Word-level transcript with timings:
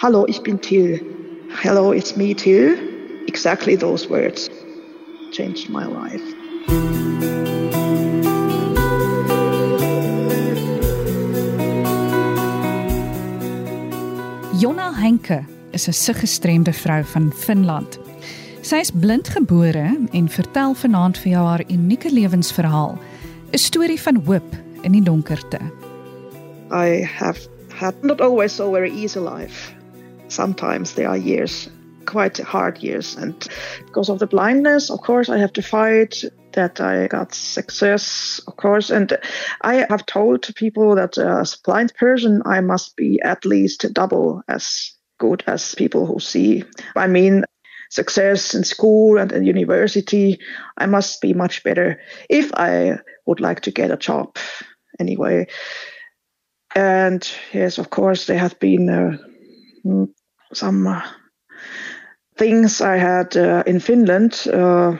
Hallo, 0.00 0.26
ich 0.28 0.44
bin 0.44 0.60
Till. 0.60 1.00
Hello, 1.60 1.90
it's 1.90 2.16
me, 2.16 2.32
Till. 2.32 2.78
Exactly 3.26 3.74
those 3.74 4.08
words 4.08 4.48
changed 5.32 5.68
my 5.68 5.84
life. 5.86 6.22
Jonna 14.60 14.94
Henke 14.94 15.44
is 15.72 15.88
'n 15.88 15.92
siggestremde 15.92 16.72
vrou 16.72 17.04
van 17.04 17.32
Finland. 17.32 17.98
Sy 18.60 18.76
is 18.76 18.90
blindgebore 18.90 20.06
en 20.12 20.28
vertel 20.28 20.74
vanaand 20.74 21.18
vir 21.18 21.32
jou 21.32 21.44
haar 21.46 21.64
unieke 21.68 22.12
lewensverhaal, 22.12 22.98
'n 23.50 23.58
storie 23.58 24.00
van 24.00 24.22
hoop 24.24 24.54
in 24.82 24.92
die 24.92 25.02
donkerte. 25.02 25.58
I 26.70 27.02
have 27.02 27.48
had 27.68 27.94
not 28.02 28.20
always 28.20 28.54
so 28.54 28.70
very 28.70 28.90
easy 28.90 29.18
life. 29.18 29.77
Sometimes 30.28 30.94
there 30.94 31.08
are 31.08 31.16
years, 31.16 31.68
quite 32.06 32.38
hard 32.38 32.78
years, 32.78 33.16
and 33.16 33.48
because 33.86 34.08
of 34.08 34.18
the 34.18 34.26
blindness, 34.26 34.90
of 34.90 35.00
course, 35.00 35.28
I 35.28 35.38
have 35.38 35.52
to 35.54 35.62
fight 35.62 36.24
that 36.52 36.80
I 36.80 37.06
got 37.06 37.34
success, 37.34 38.40
of 38.46 38.56
course. 38.56 38.90
And 38.90 39.16
I 39.62 39.86
have 39.88 40.06
told 40.06 40.54
people 40.54 40.94
that 40.96 41.18
as 41.18 41.54
a 41.54 41.58
blind 41.64 41.94
person, 41.94 42.42
I 42.44 42.60
must 42.60 42.96
be 42.96 43.20
at 43.22 43.44
least 43.44 43.92
double 43.92 44.42
as 44.48 44.92
good 45.18 45.44
as 45.46 45.74
people 45.74 46.06
who 46.06 46.20
see. 46.20 46.64
I 46.96 47.06
mean, 47.06 47.44
success 47.90 48.54
in 48.54 48.64
school 48.64 49.18
and 49.18 49.32
in 49.32 49.44
university, 49.44 50.40
I 50.76 50.86
must 50.86 51.20
be 51.20 51.34
much 51.34 51.62
better 51.62 52.00
if 52.28 52.50
I 52.54 52.98
would 53.26 53.40
like 53.40 53.60
to 53.62 53.70
get 53.70 53.90
a 53.90 53.96
job 53.96 54.36
anyway. 54.98 55.46
And 56.74 57.28
yes, 57.52 57.78
of 57.78 57.90
course, 57.90 58.26
there 58.26 58.38
have 58.38 58.58
been 58.58 58.88
uh, 58.88 59.16
some 60.52 60.86
uh, 60.86 61.02
things 62.36 62.80
I 62.80 62.96
had 62.96 63.36
uh, 63.36 63.62
in 63.66 63.80
Finland. 63.80 64.46
Uh, 64.52 64.98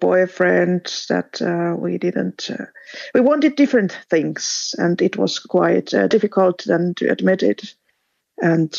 boyfriend 0.00 1.06
that 1.08 1.40
uh, 1.40 1.76
we 1.78 1.96
didn't 1.96 2.50
uh, 2.50 2.66
we 3.14 3.20
wanted 3.20 3.54
different 3.54 3.96
things 4.10 4.74
and 4.78 5.00
it 5.00 5.16
was 5.16 5.38
quite 5.38 5.94
uh, 5.94 6.08
difficult 6.08 6.64
then 6.66 6.92
to 6.94 7.08
admit 7.08 7.42
it. 7.42 7.76
And 8.38 8.76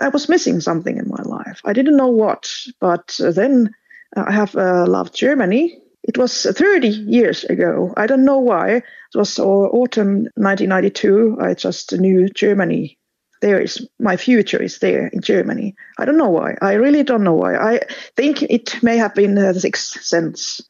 i 0.00 0.08
was 0.08 0.28
missing 0.28 0.60
something 0.60 0.96
in 0.96 1.08
my 1.08 1.22
life. 1.22 1.60
I 1.64 1.72
didn't 1.72 1.96
know 1.96 2.10
what 2.10 2.50
but 2.80 3.16
then 3.20 3.70
i 4.16 4.32
have 4.32 4.54
loved 4.56 5.14
germany. 5.14 5.78
It 6.02 6.18
was 6.18 6.42
30 6.42 6.88
years 6.88 7.44
ago. 7.44 7.94
I 7.96 8.08
don't 8.08 8.24
know 8.24 8.40
why. 8.40 8.76
It 8.76 9.14
was 9.14 9.38
autumn 9.38 10.26
1992 10.34 11.38
i 11.40 11.54
just 11.54 11.92
knew 11.92 12.28
germany 12.28 12.98
there 13.40 13.60
is 13.60 13.86
my 13.98 14.16
future 14.16 14.62
is 14.62 14.78
there 14.78 15.08
in 15.08 15.20
Germany. 15.20 15.74
I 15.98 16.04
don't 16.04 16.18
know 16.18 16.30
why. 16.30 16.56
I 16.60 16.74
really 16.74 17.02
don't 17.02 17.24
know 17.24 17.34
why. 17.34 17.56
I 17.56 17.80
think 18.16 18.42
it 18.42 18.82
may 18.82 18.96
have 18.96 19.14
been 19.14 19.38
uh, 19.38 19.52
the 19.52 19.60
sixth 19.60 20.02
sense. 20.02 20.60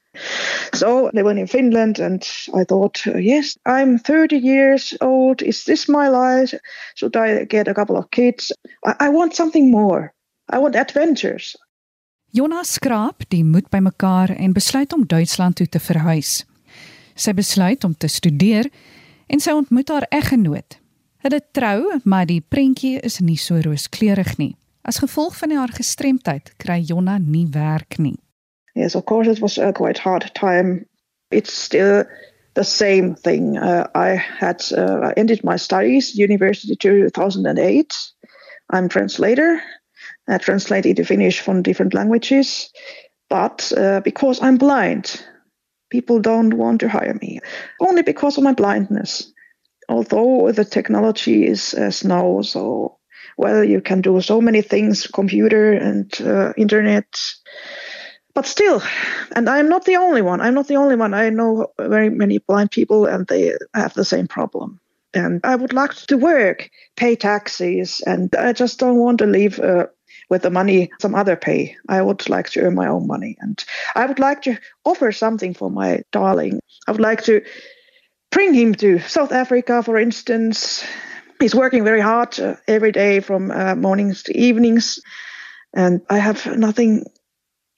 So 0.72 1.10
they 1.12 1.22
went 1.22 1.38
in 1.38 1.46
Finland, 1.46 1.98
and 1.98 2.26
I 2.54 2.64
thought, 2.64 3.06
uh, 3.06 3.18
yes, 3.18 3.56
I'm 3.66 3.98
30 3.98 4.36
years 4.36 4.94
old. 5.00 5.42
Is 5.42 5.64
this 5.64 5.88
my 5.88 6.08
life? 6.08 6.54
Should 6.94 7.16
I 7.16 7.44
get 7.44 7.68
a 7.68 7.74
couple 7.74 7.96
of 7.96 8.10
kids? 8.10 8.52
I, 8.84 8.94
I 9.00 9.08
want 9.08 9.34
something 9.34 9.70
more. 9.70 10.12
I 10.48 10.58
want 10.58 10.76
adventures. 10.76 11.56
Jonas 12.30 12.72
skraap 12.76 13.24
die 13.32 13.44
moed 13.44 13.70
bymekaar 13.70 14.34
en 14.36 14.52
besluit 14.52 14.92
om 14.92 15.06
Duitsland 15.06 15.56
toe 15.56 15.68
te 15.68 15.80
verhuis. 15.80 16.44
Sy 17.16 17.32
besluit 17.32 17.84
om 17.84 17.94
te 17.96 18.08
studeer 18.12 18.68
en 19.32 19.40
sy 19.40 19.54
ontmoet 19.56 19.88
haar 19.88 20.06
eggenoot, 20.12 20.76
Hulle 21.24 21.40
trou, 21.56 22.00
maar 22.04 22.26
die 22.26 22.42
prentjie 22.48 23.00
is 23.00 23.18
nie 23.24 23.38
so 23.40 23.60
rooskleurig 23.64 24.36
nie. 24.36 24.54
As 24.86 25.00
gevolg 25.02 25.36
van 25.36 25.50
haar 25.56 25.72
gestremdheid 25.74 26.52
kry 26.62 26.78
Jonna 26.84 27.18
nie 27.18 27.46
werk 27.50 27.98
nie. 27.98 28.18
Yes, 28.74 28.94
of 28.94 29.04
course 29.04 29.30
it 29.30 29.40
was 29.40 29.58
a 29.58 29.72
quite 29.72 29.98
hard 29.98 30.34
time. 30.34 30.84
It's 31.30 31.52
still 31.52 32.04
the 32.54 32.64
same 32.64 33.14
thing. 33.14 33.56
Uh, 33.58 33.86
I 33.94 34.16
had 34.16 34.62
uh, 34.76 35.12
ended 35.16 35.42
my 35.42 35.56
studies 35.56 36.14
university 36.14 36.76
2008. 36.76 37.96
I'm 38.70 38.88
translator. 38.88 39.60
I 40.28 40.38
translated 40.38 40.96
the 40.96 41.04
Finnish 41.04 41.40
from 41.40 41.62
different 41.62 41.94
languages, 41.94 42.70
but 43.30 43.72
uh, 43.76 44.00
because 44.00 44.42
I'm 44.42 44.56
blind, 44.56 45.24
people 45.90 46.20
don't 46.20 46.54
want 46.54 46.80
to 46.80 46.88
hire 46.88 47.14
me. 47.20 47.40
Only 47.80 48.02
because 48.02 48.36
of 48.36 48.44
my 48.44 48.52
blindness 48.52 49.32
although 49.88 50.50
the 50.52 50.64
technology 50.64 51.46
is 51.46 51.74
as 51.74 52.04
now 52.04 52.42
so 52.42 52.98
well, 53.36 53.62
you 53.62 53.80
can 53.80 54.00
do 54.00 54.20
so 54.20 54.40
many 54.40 54.62
things, 54.62 55.06
computer 55.06 55.72
and 55.72 56.10
uh, 56.22 56.52
internet. 56.56 57.06
But 58.34 58.46
still, 58.46 58.82
and 59.34 59.48
I'm 59.48 59.68
not 59.68 59.84
the 59.84 59.96
only 59.96 60.22
one. 60.22 60.40
I'm 60.40 60.54
not 60.54 60.68
the 60.68 60.76
only 60.76 60.96
one. 60.96 61.14
I 61.14 61.30
know 61.30 61.68
very 61.78 62.10
many 62.10 62.38
blind 62.38 62.70
people, 62.70 63.06
and 63.06 63.26
they 63.26 63.54
have 63.74 63.94
the 63.94 64.04
same 64.04 64.26
problem. 64.26 64.80
And 65.14 65.40
I 65.44 65.56
would 65.56 65.72
like 65.72 65.94
to 65.94 66.18
work, 66.18 66.70
pay 66.96 67.16
taxes, 67.16 68.02
and 68.06 68.34
I 68.36 68.52
just 68.52 68.78
don't 68.78 68.98
want 68.98 69.18
to 69.18 69.26
leave 69.26 69.58
uh, 69.58 69.86
with 70.28 70.42
the 70.42 70.50
money 70.50 70.90
some 71.00 71.14
other 71.14 71.36
pay. 71.36 71.76
I 71.88 72.02
would 72.02 72.28
like 72.28 72.50
to 72.50 72.60
earn 72.60 72.74
my 72.74 72.88
own 72.88 73.06
money, 73.06 73.36
and 73.40 73.62
I 73.94 74.04
would 74.04 74.18
like 74.18 74.42
to 74.42 74.58
offer 74.84 75.12
something 75.12 75.54
for 75.54 75.70
my 75.70 76.02
darling. 76.12 76.60
I 76.86 76.92
would 76.92 77.00
like 77.00 77.22
to 77.24 77.42
bring 78.30 78.54
him 78.54 78.74
to 78.74 78.98
South 78.98 79.32
Africa, 79.32 79.82
for 79.82 79.98
instance. 79.98 80.84
He's 81.40 81.54
working 81.54 81.84
very 81.84 82.00
hard 82.00 82.38
uh, 82.40 82.56
every 82.66 82.92
day 82.92 83.20
from 83.20 83.50
uh, 83.50 83.74
mornings 83.74 84.22
to 84.24 84.36
evenings, 84.36 85.00
and 85.74 86.00
I 86.08 86.18
have 86.18 86.46
nothing 86.56 87.04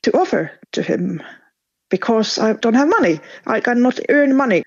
to 0.03 0.13
offer 0.13 0.53
to 0.73 0.83
him 0.83 1.23
because 1.91 2.39
I 2.39 2.53
don't 2.53 2.75
have 2.75 2.89
money. 2.89 3.21
I 3.47 3.61
cannot 3.61 4.01
earn 4.09 4.37
money. 4.37 4.63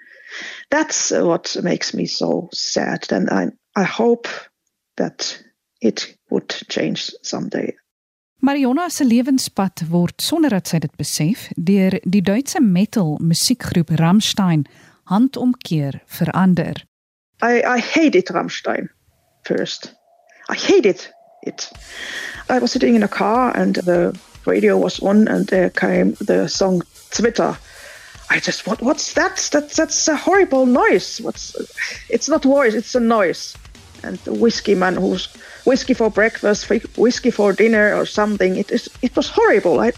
That's 0.70 1.12
uh, 1.12 1.26
what 1.26 1.56
makes 1.64 1.94
me 1.94 2.06
so 2.06 2.50
sad, 2.54 3.12
and 3.12 3.30
I 3.30 3.48
I 3.76 3.84
hope 3.84 4.28
that 4.98 5.42
it 5.82 6.18
would 6.30 6.50
change 6.70 7.12
someday. 7.24 7.74
Mariona 8.42 8.90
se 8.90 9.06
lewenspad 9.06 9.84
word 9.90 10.22
sonder 10.22 10.50
dat 10.50 10.68
sy 10.68 10.80
dit 10.82 10.96
besef 10.98 11.50
deur 11.56 12.00
die 12.02 12.24
Duitse 12.26 12.62
metal 12.62 13.20
musiekgroep 13.22 13.92
Rammstein 14.00 14.66
handomkeer 15.12 16.00
verander. 16.08 16.76
I, 17.42 17.62
I 17.64 17.80
hated 17.80 18.26
Rammstein 18.28 18.90
first. 19.44 19.94
I 20.50 20.56
hated 20.56 21.08
it. 21.44 21.70
I 22.50 22.60
was 22.60 22.72
sitting 22.72 22.96
in 22.96 23.04
a 23.04 23.08
car 23.08 23.56
and 23.56 23.76
the 23.76 24.18
radio 24.46 24.78
was 24.78 25.00
on 25.00 25.28
and 25.28 25.48
there 25.48 25.70
came 25.70 26.14
the 26.26 26.48
song 26.48 26.82
Twitter. 27.12 27.58
I 28.30 28.40
just 28.40 28.66
what 28.68 28.82
what's 28.82 29.14
that? 29.14 29.50
That 29.52 29.70
that's 29.72 30.08
a 30.08 30.16
horrible 30.16 30.66
noise. 30.66 31.20
What's 31.22 31.56
it's 32.10 32.30
not 32.30 32.44
voice, 32.44 32.74
it's 32.74 32.96
a 32.96 33.00
noise. 33.00 33.58
And 34.04 34.18
the 34.20 34.34
whiskey 34.34 34.76
man 34.76 34.96
who's 34.96 35.28
whiskey 35.66 35.94
for 35.94 36.10
breakfast, 36.10 36.70
whiskey 36.98 37.32
for 37.32 37.54
dinner 37.54 37.94
or 37.96 38.06
something. 38.06 38.56
It 38.56 38.72
is 38.72 38.90
it 39.02 39.16
was 39.16 39.30
horrible. 39.30 39.80
I 39.80 39.92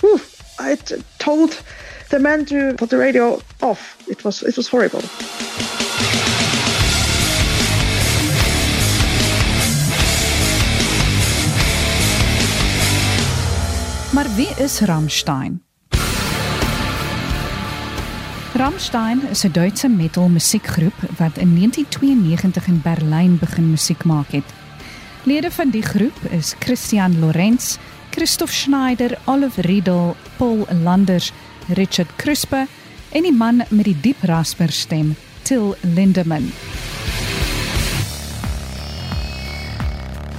whew, 0.00 0.20
I 0.58 0.76
told 1.18 1.62
the 2.08 2.18
man 2.18 2.44
to 2.44 2.72
put 2.74 2.90
the 2.90 2.96
radio 2.96 3.40
off. 3.60 3.96
It 4.08 4.22
was 4.22 4.42
it 4.42 4.56
was 4.56 4.68
horrible. 4.68 5.02
Maar 14.12 14.34
wie 14.34 14.48
is 14.64 14.80
Rammstein? 14.80 15.62
Rammstein 18.54 19.28
is 19.30 19.44
'n 19.44 19.52
Duitse 19.52 19.88
metal 19.88 20.28
musiekgroep 20.28 20.94
wat 21.16 21.36
in 21.36 21.54
1992 21.54 22.66
in 22.66 22.80
Berlyn 22.82 23.38
begin 23.38 23.70
musiek 23.70 24.04
maak 24.04 24.30
het. 24.30 24.44
Lede 25.22 25.50
van 25.50 25.70
die 25.70 25.82
groep 25.82 26.16
is 26.30 26.54
Christian 26.58 27.18
Lorenz, 27.18 27.76
Christoph 28.10 28.52
Schneider, 28.52 29.18
Oliver 29.24 29.66
Riedel, 29.66 30.16
Paul 30.36 30.66
Landers, 30.82 31.32
Richard 31.74 32.08
Crispe 32.16 32.66
en 33.12 33.22
die 33.22 33.32
man 33.32 33.62
met 33.68 33.84
die 33.84 33.96
diep 34.00 34.22
rasper 34.28 34.72
stem, 34.72 35.16
Till 35.42 35.74
Lindemann. 35.82 36.52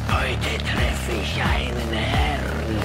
Heute 0.07 0.57
treffe 0.63 1.11
ich 1.21 1.41
einen 1.41 1.93
Herrn. 1.93 2.79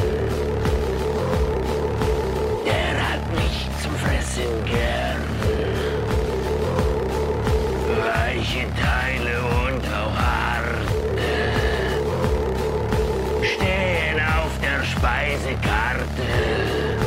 Der 2.64 3.08
hat 3.08 3.34
mich 3.34 3.68
zum 3.82 3.94
Fressen 3.96 4.64
gern. 4.66 5.22
Weiche 8.02 8.66
Teile 8.80 9.42
und 9.66 9.84
auch 9.86 10.16
harte 10.16 10.32
stehen 13.42 14.20
auf 14.20 14.52
der 14.60 14.84
Speisekarte. 14.84 17.01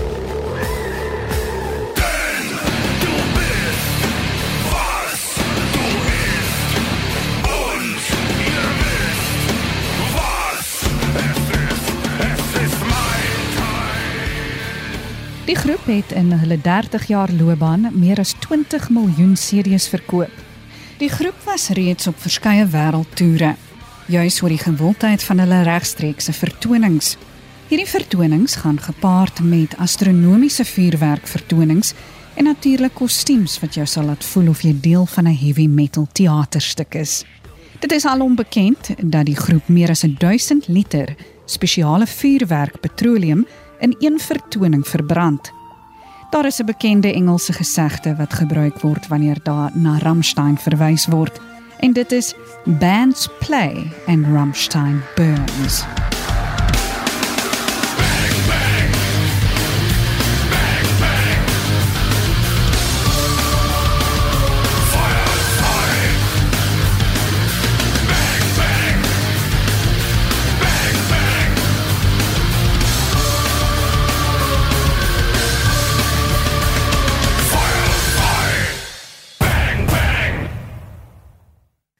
Die 15.45 15.55
groep 15.55 15.85
het 15.85 16.09
in 16.11 16.31
hulle 16.31 16.57
30 16.61 17.03
jaar 17.07 17.29
loopbaan 17.29 17.91
meer 17.93 18.17
as 18.17 18.33
20 18.39 18.89
miljoen 18.89 19.35
CD's 19.37 19.85
verkoop. 19.87 20.31
Die 20.97 21.09
groep 21.09 21.37
was 21.45 21.67
reeds 21.77 22.07
op 22.07 22.17
verskeie 22.17 22.65
wêreldtoere, 22.65 23.51
juis 24.09 24.39
oor 24.41 24.49
die 24.49 24.63
gewildheid 24.63 25.23
van 25.23 25.43
hulle 25.43 25.59
regstreekse 25.67 26.33
vertonings. 26.33 27.11
Hierdie 27.69 27.85
vertonings 27.85 28.55
gaan 28.63 28.79
gepaard 28.81 29.43
met 29.45 29.77
astronomiese 29.77 30.65
vuurwerk 30.65 31.27
vertonings 31.29 31.93
en 32.33 32.49
natuurlik 32.49 32.97
kostuums 32.97 33.59
wat 33.61 33.77
jou 33.77 33.85
sal 33.85 34.09
laat 34.09 34.25
voel 34.25 34.49
of 34.49 34.63
jy 34.65 34.73
deel 34.81 35.05
van 35.05 35.27
'n 35.27 35.37
heavy 35.37 35.67
metal 35.67 36.07
teaterstuk 36.11 36.95
is. 36.95 37.23
Dit 37.79 37.91
is 37.91 38.05
al 38.05 38.21
onbekend 38.21 38.89
dat 38.97 39.25
die 39.25 39.35
groep 39.35 39.67
meer 39.67 39.89
as 39.89 40.01
1000 40.01 40.67
liter 40.67 41.15
spesiale 41.45 42.07
vuurwerk 42.07 42.79
petroleum 42.79 43.45
in 43.85 43.95
een 43.99 44.19
vertoning 44.19 44.87
verbrand. 44.87 45.51
Daar 46.29 46.45
is 46.45 46.59
'n 46.59 46.65
bekende 46.65 47.13
Engelse 47.13 47.53
gesegde 47.53 48.15
wat 48.15 48.33
gebruik 48.33 48.79
word 48.81 49.07
wanneer 49.07 49.39
daar 49.43 49.71
na 49.73 49.97
Rammstein 49.97 50.57
verwys 50.57 51.05
word 51.07 51.39
en 51.79 51.93
dit 51.93 52.11
is 52.11 52.33
bands 52.65 53.29
play 53.39 53.91
and 54.05 54.25
Rammstein 54.25 55.01
burns. 55.15 56.04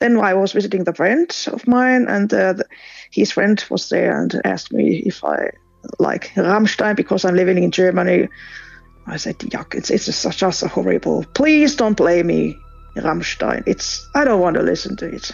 Then 0.06 0.18
I 0.24 0.34
was 0.34 0.54
visiting 0.54 0.84
the 0.84 0.94
friend 0.94 1.30
of 1.48 1.68
mine, 1.68 2.06
and 2.08 2.32
uh, 2.34 2.54
the, 2.54 2.66
his 3.12 3.32
friend 3.32 3.64
was 3.70 3.90
there 3.90 4.22
and 4.22 4.42
asked 4.46 4.72
me 4.72 4.98
if 5.06 5.24
I 5.24 5.50
like 6.00 6.32
Rammstein 6.36 6.96
because 6.96 7.26
I'm 7.26 7.36
living 7.36 7.64
in 7.64 7.72
Germany. 7.72 8.28
I 9.08 9.18
said, 9.18 9.40
"Yuck! 9.40 9.74
It's 9.76 9.90
it's 9.90 10.06
just, 10.06 10.64
a 10.64 10.68
horrible. 10.68 11.26
Please 11.34 11.76
don't 11.76 11.96
play 11.96 12.24
me 12.24 12.56
Rammstein. 12.96 13.64
It's 13.66 14.08
I 14.14 14.26
don't 14.26 14.42
want 14.42 14.58
to 14.58 14.64
listen 14.64 14.96
to 14.98 15.08
it." 15.08 15.32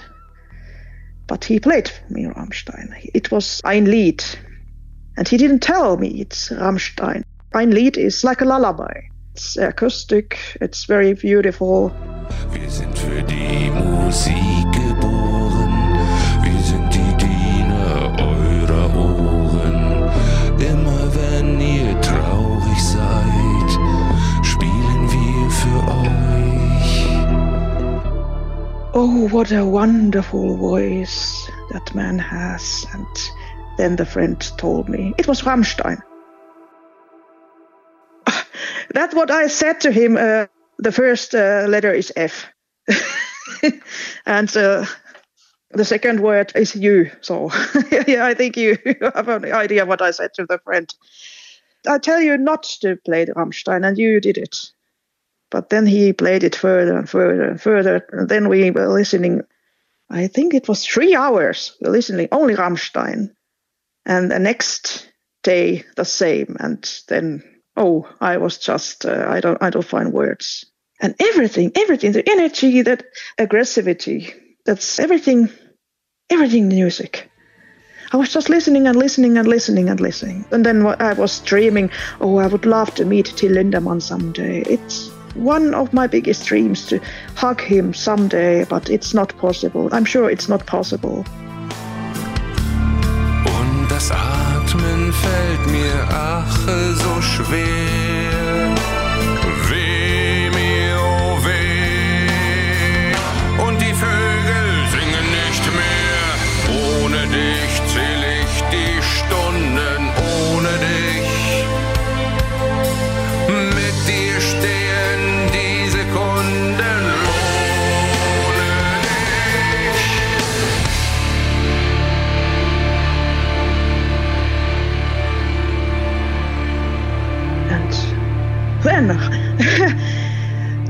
But 1.28 1.46
he 1.46 1.60
played 1.60 1.92
me 2.10 2.26
Rammstein. 2.26 2.88
It 3.14 3.32
was 3.32 3.62
Ein 3.66 3.86
Lied, 3.86 4.24
and 5.18 5.28
he 5.28 5.38
didn't 5.38 5.64
tell 5.64 5.98
me 5.98 6.22
it's 6.22 6.50
Rammstein. 6.50 7.24
Ein 7.54 7.72
Lied 7.72 7.98
is 7.98 8.24
like 8.24 8.42
a 8.42 8.46
lullaby. 8.46 9.02
It's 9.34 9.58
acoustic. 9.58 10.38
It's 10.62 10.86
very 10.86 11.14
beautiful. 11.14 11.92
Oh, 28.94 29.30
what 29.32 29.52
a 29.54 29.66
wonderful 29.66 30.58
voice 30.58 31.50
that 31.72 31.96
man 31.96 32.20
has. 32.20 32.86
And 32.94 33.08
then 33.78 33.96
the 33.96 34.06
friend 34.06 34.40
told 34.58 34.90
me 34.90 35.14
it 35.18 35.28
was 35.28 35.42
Rammstein. 35.44 36.02
That's 38.94 39.16
what 39.16 39.32
I 39.32 39.48
said 39.48 39.80
to 39.82 39.92
him. 39.92 40.18
Uh, 40.18 40.48
the 40.80 40.92
first 40.92 41.34
uh, 41.34 41.66
letter 41.70 41.94
is 41.94 42.12
F. 42.18 42.48
and 44.26 44.56
uh, 44.58 44.86
the 45.72 45.86
second 45.86 46.20
word 46.20 46.52
is 46.56 46.76
you. 46.76 47.12
So 47.22 47.50
yeah, 48.08 48.26
I 48.26 48.34
think 48.34 48.58
you 48.58 48.78
have 49.16 49.30
an 49.30 49.52
idea 49.52 49.86
what 49.86 50.02
I 50.02 50.12
said 50.12 50.34
to 50.36 50.46
the 50.46 50.60
friend. 50.60 50.94
I 51.88 51.98
tell 51.98 52.22
you 52.22 52.38
not 52.38 52.64
to 52.82 52.98
play 52.98 53.26
the 53.26 53.34
Rammstein, 53.34 53.86
and 53.88 53.98
you 53.98 54.20
did 54.20 54.38
it. 54.38 54.72
But 55.50 55.70
then 55.70 55.86
he 55.86 56.14
played 56.14 56.44
it 56.44 56.56
further 56.56 56.98
and 56.98 57.10
further 57.10 57.44
and 57.44 57.62
further. 57.62 58.08
And 58.12 58.30
then 58.30 58.48
we 58.48 58.72
were 58.72 58.88
listening, 58.88 59.42
I 60.10 60.28
think 60.28 60.54
it 60.54 60.70
was 60.70 60.86
three 60.86 61.16
hours, 61.16 61.76
listening 61.82 62.30
only 62.32 62.56
Rammstein. 62.56 63.32
And 64.06 64.32
the 64.32 64.40
next 64.40 65.12
day, 65.44 65.84
the 65.98 66.06
same. 66.06 66.56
And 66.60 67.02
then, 67.08 67.44
oh, 67.76 68.08
I 68.22 68.38
was 68.38 68.60
just, 68.60 69.06
uh, 69.06 69.26
I, 69.28 69.42
don't, 69.42 69.62
I 69.62 69.70
don't 69.72 69.86
find 69.86 70.14
words 70.14 70.71
and 71.02 71.16
everything, 71.20 71.72
everything, 71.76 72.12
the 72.14 72.30
energy, 72.30 72.84
that 72.84 73.04
aggressivity, 73.38 74.34
that's 74.66 75.00
everything, 75.00 75.50
everything 76.30 76.64
in 76.64 76.70
music. 76.70 77.30
I 78.14 78.18
was 78.18 78.32
just 78.32 78.50
listening 78.50 78.88
and 78.88 78.98
listening 78.98 79.38
and 79.38 79.48
listening 79.48 79.90
and 79.90 80.00
listening. 80.00 80.46
And 80.52 80.66
then 80.66 80.86
I 80.86 81.14
was 81.14 81.40
dreaming, 81.40 81.90
oh, 82.20 82.38
I 82.38 82.48
would 82.48 82.66
love 82.66 82.94
to 82.96 83.06
meet 83.06 83.26
Till 83.38 83.54
Lindemann 83.54 84.02
someday. 84.02 84.62
It's 84.62 85.10
one 85.34 85.74
of 85.74 85.94
my 85.94 86.08
biggest 86.08 86.46
dreams 86.46 86.86
to 86.88 87.00
hug 87.36 87.62
him 87.62 87.94
someday, 87.94 88.66
but 88.66 88.90
it's 88.90 89.14
not 89.14 89.36
possible. 89.38 89.90
I'm 89.94 90.06
sure 90.06 90.30
it's 90.30 90.50
not 90.50 90.66
possible. 90.66 91.26
Und 93.46 93.88
das 93.90 94.12
Atmen 94.12 95.14
fällt 95.14 95.72
mir 95.72 96.08
ach 96.10 96.68
so 96.96 97.22
schwer. 97.22 98.21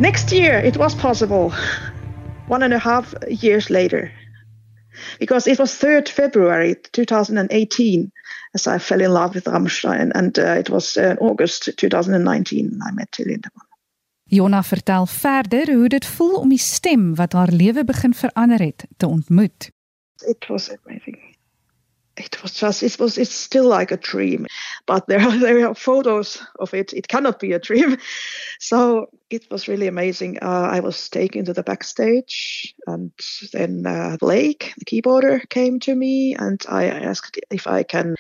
Next 0.02 0.32
year, 0.32 0.58
it 0.60 0.78
was 0.78 0.96
possible. 0.96 1.54
One 2.48 2.64
and 2.64 2.74
a 2.74 2.80
half 2.80 3.14
years 3.28 3.70
later. 3.70 4.12
Because 5.20 5.48
it 5.48 5.58
was 5.58 5.80
3rd 5.80 6.10
February 6.10 6.76
2018 6.92 8.12
as 8.54 8.68
I 8.68 8.80
fell 8.80 9.02
in 9.02 9.12
love 9.12 9.36
with 9.36 9.46
Rammstein. 9.46 10.12
And 10.14 10.38
uh, 10.38 10.60
it 10.60 10.70
was 10.70 10.98
uh, 10.98 11.16
August 11.20 11.70
2019 11.78 12.80
I 12.84 12.92
met 12.92 13.12
Till 13.12 13.26
Lindemann. 13.26 13.68
Jonna 14.24 14.64
vertel 14.64 15.06
verder 15.06 15.74
hoe 15.74 15.88
dit 15.88 16.06
voel 16.06 16.36
om 16.36 16.50
die 16.50 16.60
stem 16.60 17.16
wat 17.16 17.34
haar 17.34 17.52
lewe 17.52 17.84
begin 17.84 18.14
verander 18.14 18.60
het 18.60 18.86
te 18.98 19.08
ontmoet. 19.08 19.72
It 20.26 20.48
was 20.48 20.70
amazing. 20.70 21.31
It 22.18 22.42
was 22.44 22.54
just, 22.54 22.84
it 22.84 23.00
was, 23.00 23.18
it's 23.18 23.34
still 23.34 23.68
like 23.68 23.92
a 23.92 23.98
dream, 23.98 24.48
but 24.86 25.08
there 25.08 25.22
are, 25.22 25.38
there 25.40 25.68
are 25.68 25.76
photos 25.76 26.44
of 26.60 26.74
it. 26.74 26.94
It 26.94 27.08
cannot 27.08 27.40
be 27.40 27.54
a 27.54 27.60
dream. 27.60 27.98
So 28.64 29.08
it 29.32 29.50
was 29.50 29.68
really 29.68 29.88
amazing. 29.88 30.38
Uh, 30.40 30.70
I 30.72 30.82
was 30.82 31.10
taken 31.10 31.46
to 31.46 31.54
the 31.54 31.64
backstage 31.64 32.76
and 32.86 33.12
then 33.54 33.88
uh, 33.88 34.18
Flake, 34.20 34.76
the 34.78 34.86
keyboarder, 34.86 35.50
came 35.50 35.80
to 35.80 35.96
me 35.96 36.36
and 36.36 36.64
I 36.70 36.86
asked 36.86 37.40
if 37.50 37.66
I 37.66 37.82
can 37.82 38.18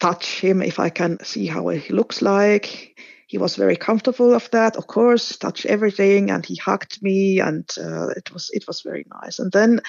touch 0.00 0.40
him, 0.40 0.60
if 0.60 0.78
I 0.78 0.90
can 0.90 1.24
see 1.24 1.46
how 1.46 1.68
he 1.68 1.94
looks 1.94 2.20
like. 2.20 3.00
He 3.26 3.38
was 3.38 3.56
very 3.56 3.76
comfortable 3.76 4.34
of 4.34 4.50
that, 4.50 4.76
of 4.76 4.86
course, 4.86 5.36
touched 5.36 5.66
everything 5.66 6.30
and 6.30 6.44
he 6.44 6.56
hugged 6.56 7.02
me 7.02 7.40
and 7.40 7.68
uh, 7.78 8.08
it 8.08 8.32
was 8.32 8.50
it 8.52 8.66
was 8.66 8.82
very 8.82 9.06
nice. 9.22 9.38
And 9.38 9.50
then 9.52 9.80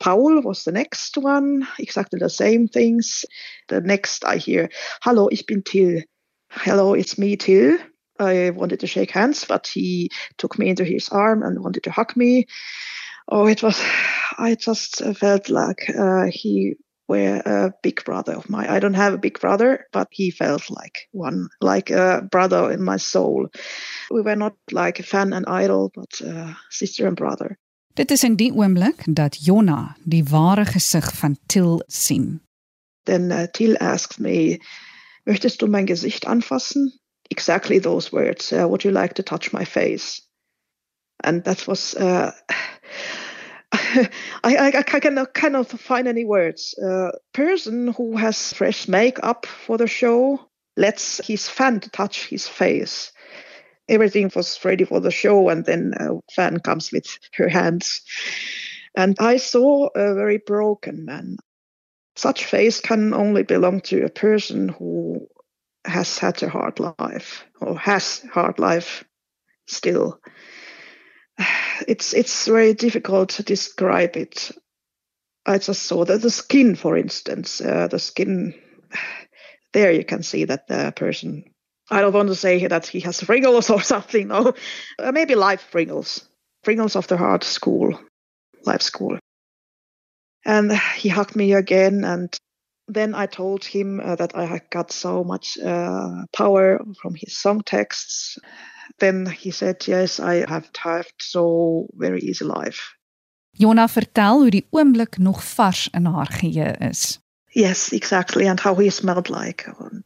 Paul 0.00 0.42
was 0.42 0.64
the 0.64 0.72
next 0.72 1.16
one, 1.16 1.66
exactly 1.78 2.18
the 2.18 2.30
same 2.30 2.68
things. 2.68 3.24
The 3.68 3.80
next 3.80 4.24
I 4.24 4.36
hear, 4.36 4.68
Hello, 5.02 5.28
ich 5.30 5.46
bin 5.46 5.62
Till. 5.62 6.02
Hello, 6.50 6.94
it's 6.94 7.18
me, 7.18 7.36
Till. 7.36 7.78
I 8.18 8.50
wanted 8.50 8.80
to 8.80 8.86
shake 8.86 9.10
hands, 9.10 9.44
but 9.44 9.66
he 9.66 10.10
took 10.38 10.58
me 10.58 10.68
into 10.68 10.84
his 10.84 11.08
arm 11.08 11.42
and 11.42 11.64
wanted 11.64 11.82
to 11.84 11.90
hug 11.90 12.16
me. 12.16 12.46
Oh, 13.28 13.46
it 13.46 13.62
was, 13.62 13.82
I 14.38 14.54
just 14.54 15.02
felt 15.16 15.48
like 15.48 15.90
uh, 15.98 16.26
he 16.30 16.76
were 17.08 17.42
a 17.44 17.72
big 17.82 18.04
brother 18.04 18.34
of 18.34 18.48
mine. 18.48 18.68
I 18.68 18.80
don't 18.80 18.96
have 18.96 19.14
a 19.14 19.18
big 19.18 19.40
brother, 19.40 19.86
but 19.92 20.08
he 20.10 20.30
felt 20.30 20.70
like 20.70 21.08
one, 21.12 21.48
like 21.60 21.90
a 21.90 22.22
brother 22.30 22.70
in 22.70 22.82
my 22.82 22.96
soul. 22.96 23.48
We 24.10 24.22
were 24.22 24.36
not 24.36 24.54
like 24.72 25.00
a 25.00 25.02
fan 25.02 25.32
and 25.32 25.46
idol, 25.46 25.90
but 25.94 26.20
uh, 26.22 26.54
sister 26.70 27.06
and 27.06 27.16
brother. 27.16 27.58
Dit 27.94 28.10
is 28.10 28.24
in 28.24 28.36
die 28.36 28.50
oomblik 28.52 29.04
dat 29.14 29.36
Jonna 29.44 29.96
die 30.04 30.24
ware 30.24 30.64
gesig 30.64 31.12
van 31.14 31.38
Till 31.46 31.82
sien. 31.86 32.40
Then 33.04 33.30
uh, 33.30 33.46
Till 33.52 33.76
asked 33.80 34.18
me, 34.18 34.58
möchtest 35.24 35.58
du 35.60 35.66
mein 35.66 35.86
Gesicht 35.86 36.26
anfassen? 36.26 36.92
exactly 37.30 37.78
those 37.78 38.12
words. 38.12 38.52
Uh, 38.52 38.66
would 38.68 38.84
you 38.84 38.90
like 38.90 39.14
to 39.14 39.22
touch 39.22 39.52
my 39.52 39.64
face? 39.64 40.22
And 41.22 41.44
that 41.44 41.66
was. 41.66 41.94
Uh, 43.94 44.04
I, 44.44 44.56
I, 44.56 44.66
I 44.78 44.82
cannot 44.82 45.72
of 45.72 45.80
find 45.80 46.08
any 46.08 46.24
words. 46.24 46.74
A 46.82 47.12
person 47.32 47.88
who 47.88 48.16
has 48.16 48.52
fresh 48.52 48.88
makeup 48.88 49.46
for 49.46 49.78
the 49.78 49.86
show 49.86 50.40
lets 50.76 51.24
his 51.26 51.48
fan 51.48 51.80
touch 51.80 52.26
his 52.26 52.48
face. 52.48 53.12
Everything 53.88 54.30
was 54.34 54.64
ready 54.64 54.84
for 54.84 55.00
the 55.00 55.10
show, 55.10 55.48
and 55.50 55.64
then 55.64 55.92
a 55.98 56.18
fan 56.32 56.58
comes 56.60 56.90
with 56.90 57.06
her 57.34 57.48
hands. 57.48 58.02
And 58.96 59.16
I 59.18 59.36
saw 59.36 59.88
a 59.94 60.14
very 60.14 60.38
broken 60.38 61.04
man. 61.04 61.36
Such 62.16 62.44
face 62.44 62.80
can 62.80 63.12
only 63.12 63.42
belong 63.42 63.80
to 63.82 64.04
a 64.04 64.08
person 64.08 64.68
who 64.68 65.28
has 65.84 66.18
had 66.18 66.42
a 66.42 66.48
hard 66.48 66.80
life 66.80 67.44
or 67.60 67.78
has 67.78 68.24
hard 68.32 68.58
life 68.58 69.04
still. 69.66 70.20
It's 71.88 72.14
it's 72.14 72.46
very 72.46 72.74
difficult 72.74 73.30
to 73.30 73.42
describe 73.42 74.16
it. 74.16 74.52
I 75.46 75.58
just 75.58 75.82
saw 75.82 76.04
that 76.04 76.22
the 76.22 76.30
skin, 76.30 76.76
for 76.76 76.96
instance, 76.96 77.60
uh, 77.60 77.88
the 77.88 77.98
skin. 77.98 78.54
There 79.72 79.90
you 79.90 80.04
can 80.04 80.22
see 80.22 80.44
that 80.44 80.68
the 80.68 80.92
person. 80.94 81.42
I 81.90 82.00
don't 82.00 82.14
want 82.14 82.28
to 82.28 82.36
say 82.36 82.64
that 82.64 82.86
he 82.86 83.00
has 83.00 83.28
wrinkles 83.28 83.70
or 83.74 83.82
something. 83.82 84.28
No, 84.28 84.54
uh, 85.00 85.12
maybe 85.12 85.34
life 85.34 85.74
wrinkles, 85.74 86.28
wrinkles 86.64 86.94
of 86.94 87.08
the 87.08 87.16
heart 87.16 87.42
school, 87.42 87.98
life 88.64 88.82
school. 88.82 89.18
And 90.44 90.72
he 90.96 91.08
hugged 91.08 91.34
me 91.34 91.54
again, 91.54 92.04
and 92.04 92.38
then 92.86 93.14
I 93.14 93.26
told 93.26 93.64
him 93.64 94.00
uh, 94.00 94.16
that 94.16 94.36
I 94.36 94.44
had 94.44 94.70
got 94.70 94.92
so 94.92 95.24
much 95.24 95.58
uh, 95.58 96.26
power 96.32 96.80
from 97.00 97.14
his 97.14 97.36
song 97.36 97.62
texts. 97.62 98.38
Then 98.96 99.26
he 99.26 99.50
said, 99.50 99.86
Yes, 99.86 100.18
I 100.20 100.44
have 100.48 100.68
had 100.76 101.06
so 101.18 101.86
very 101.98 102.20
easy 102.20 102.44
life. 102.44 102.94
Jonna 103.56 103.88
vertel 103.88 104.40
hoe 104.40 104.50
die 104.50 104.66
oomblik 104.70 105.18
nog 105.18 105.44
vars 105.44 105.88
in 105.92 106.04
haar 106.04 106.26
geheue 106.26 106.74
is. 106.90 107.18
Yes, 107.50 107.92
exactly. 107.92 108.48
And 108.48 108.60
how 108.60 108.74
he 108.74 108.90
smelled 108.90 109.28
like. 109.28 109.72
And 109.78 110.04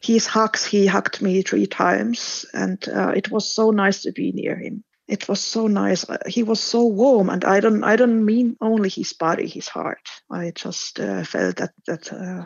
his 0.00 0.26
hugs, 0.26 0.64
he 0.64 0.86
hugged 0.86 1.20
me 1.20 1.42
three 1.42 1.66
times. 1.66 2.46
And 2.52 2.88
uh, 2.88 3.12
it 3.14 3.28
was 3.30 3.54
so 3.54 3.70
nice 3.70 4.02
to 4.02 4.12
be 4.12 4.32
near 4.32 4.56
him. 4.56 4.84
It 5.06 5.26
was 5.26 5.40
so 5.40 5.66
nice. 5.66 6.08
Uh, 6.08 6.18
He 6.26 6.44
was 6.44 6.60
so 6.60 6.84
warm, 6.86 7.30
and 7.30 7.44
I 7.44 7.60
don't. 7.60 7.82
I 7.82 7.96
don't 7.96 8.24
mean 8.24 8.56
only 8.60 8.88
his 8.88 9.12
body, 9.12 9.48
his 9.48 9.68
heart. 9.68 10.08
I 10.30 10.52
just 10.54 11.00
uh, 11.00 11.24
felt 11.24 11.56
that 11.56 11.72
that 11.86 12.12
uh, 12.12 12.44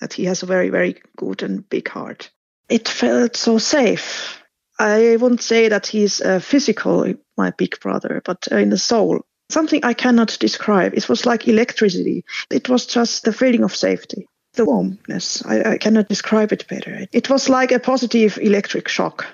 that 0.00 0.12
he 0.12 0.24
has 0.26 0.42
a 0.42 0.46
very, 0.46 0.70
very 0.70 0.94
good 1.16 1.42
and 1.42 1.68
big 1.68 1.88
heart. 1.88 2.30
It 2.68 2.88
felt 2.88 3.36
so 3.36 3.58
safe. 3.58 4.39
I 4.80 5.16
wouldn't 5.16 5.42
say 5.42 5.68
that 5.68 5.86
he's 5.86 6.22
uh, 6.22 6.38
physical, 6.38 7.12
my 7.36 7.50
big 7.50 7.78
brother, 7.80 8.22
but 8.24 8.48
uh, 8.50 8.56
in 8.56 8.70
the 8.70 8.78
soul. 8.78 9.20
Something 9.50 9.84
I 9.84 9.92
cannot 9.92 10.38
describe. 10.40 10.94
It 10.94 11.06
was 11.06 11.26
like 11.26 11.46
electricity. 11.46 12.24
It 12.50 12.68
was 12.68 12.86
just 12.86 13.24
the 13.24 13.32
feeling 13.32 13.62
of 13.62 13.76
safety, 13.76 14.26
the 14.54 14.64
warmness. 14.64 15.44
I, 15.44 15.72
I 15.72 15.78
cannot 15.78 16.08
describe 16.08 16.50
it 16.52 16.66
better. 16.66 17.06
It 17.12 17.28
was 17.28 17.50
like 17.50 17.72
a 17.72 17.78
positive 17.78 18.38
electric 18.38 18.88
shock, 18.88 19.26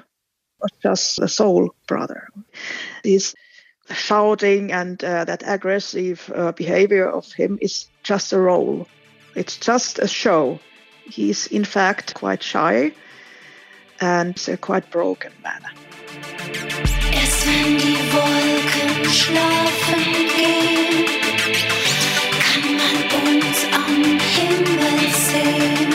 just 0.82 1.20
the 1.20 1.28
soul 1.28 1.76
brother. 1.86 2.28
His 3.04 3.32
shouting 3.90 4.72
and 4.72 5.02
uh, 5.04 5.26
that 5.26 5.44
aggressive 5.46 6.28
uh, 6.34 6.52
behavior 6.52 7.08
of 7.08 7.30
him 7.30 7.58
is 7.60 7.86
just 8.02 8.32
a 8.32 8.40
role. 8.40 8.88
It's 9.36 9.58
just 9.58 10.00
a 10.00 10.08
show. 10.08 10.58
He's 11.04 11.46
in 11.46 11.64
fact 11.64 12.14
quite 12.14 12.42
shy 12.42 12.94
and 14.00 14.48
a 14.48 14.56
quite 14.56 14.90
broken 14.90 15.32
manner. 15.42 15.70
Erst 17.12 17.46
wenn 17.46 17.78
die 17.78 17.98
Wolken 18.12 19.04
schlafen 19.10 20.04
gehen, 20.36 21.04
kann 22.40 22.64
man 22.80 22.96
uns 23.26 23.58
am 23.72 23.94
Himmel 24.36 24.98
sehen. 25.12 25.92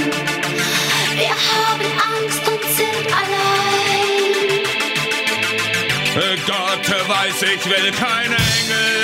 Wir 1.15 1.35
haben 1.49 1.87
Angst 2.15 2.43
und 2.47 2.63
sind 2.75 3.07
allein. 3.21 3.61
Gott 6.45 6.87
weiß, 7.07 7.41
ich 7.43 7.65
will 7.65 7.91
kein 7.91 8.31
Engel 8.31 9.00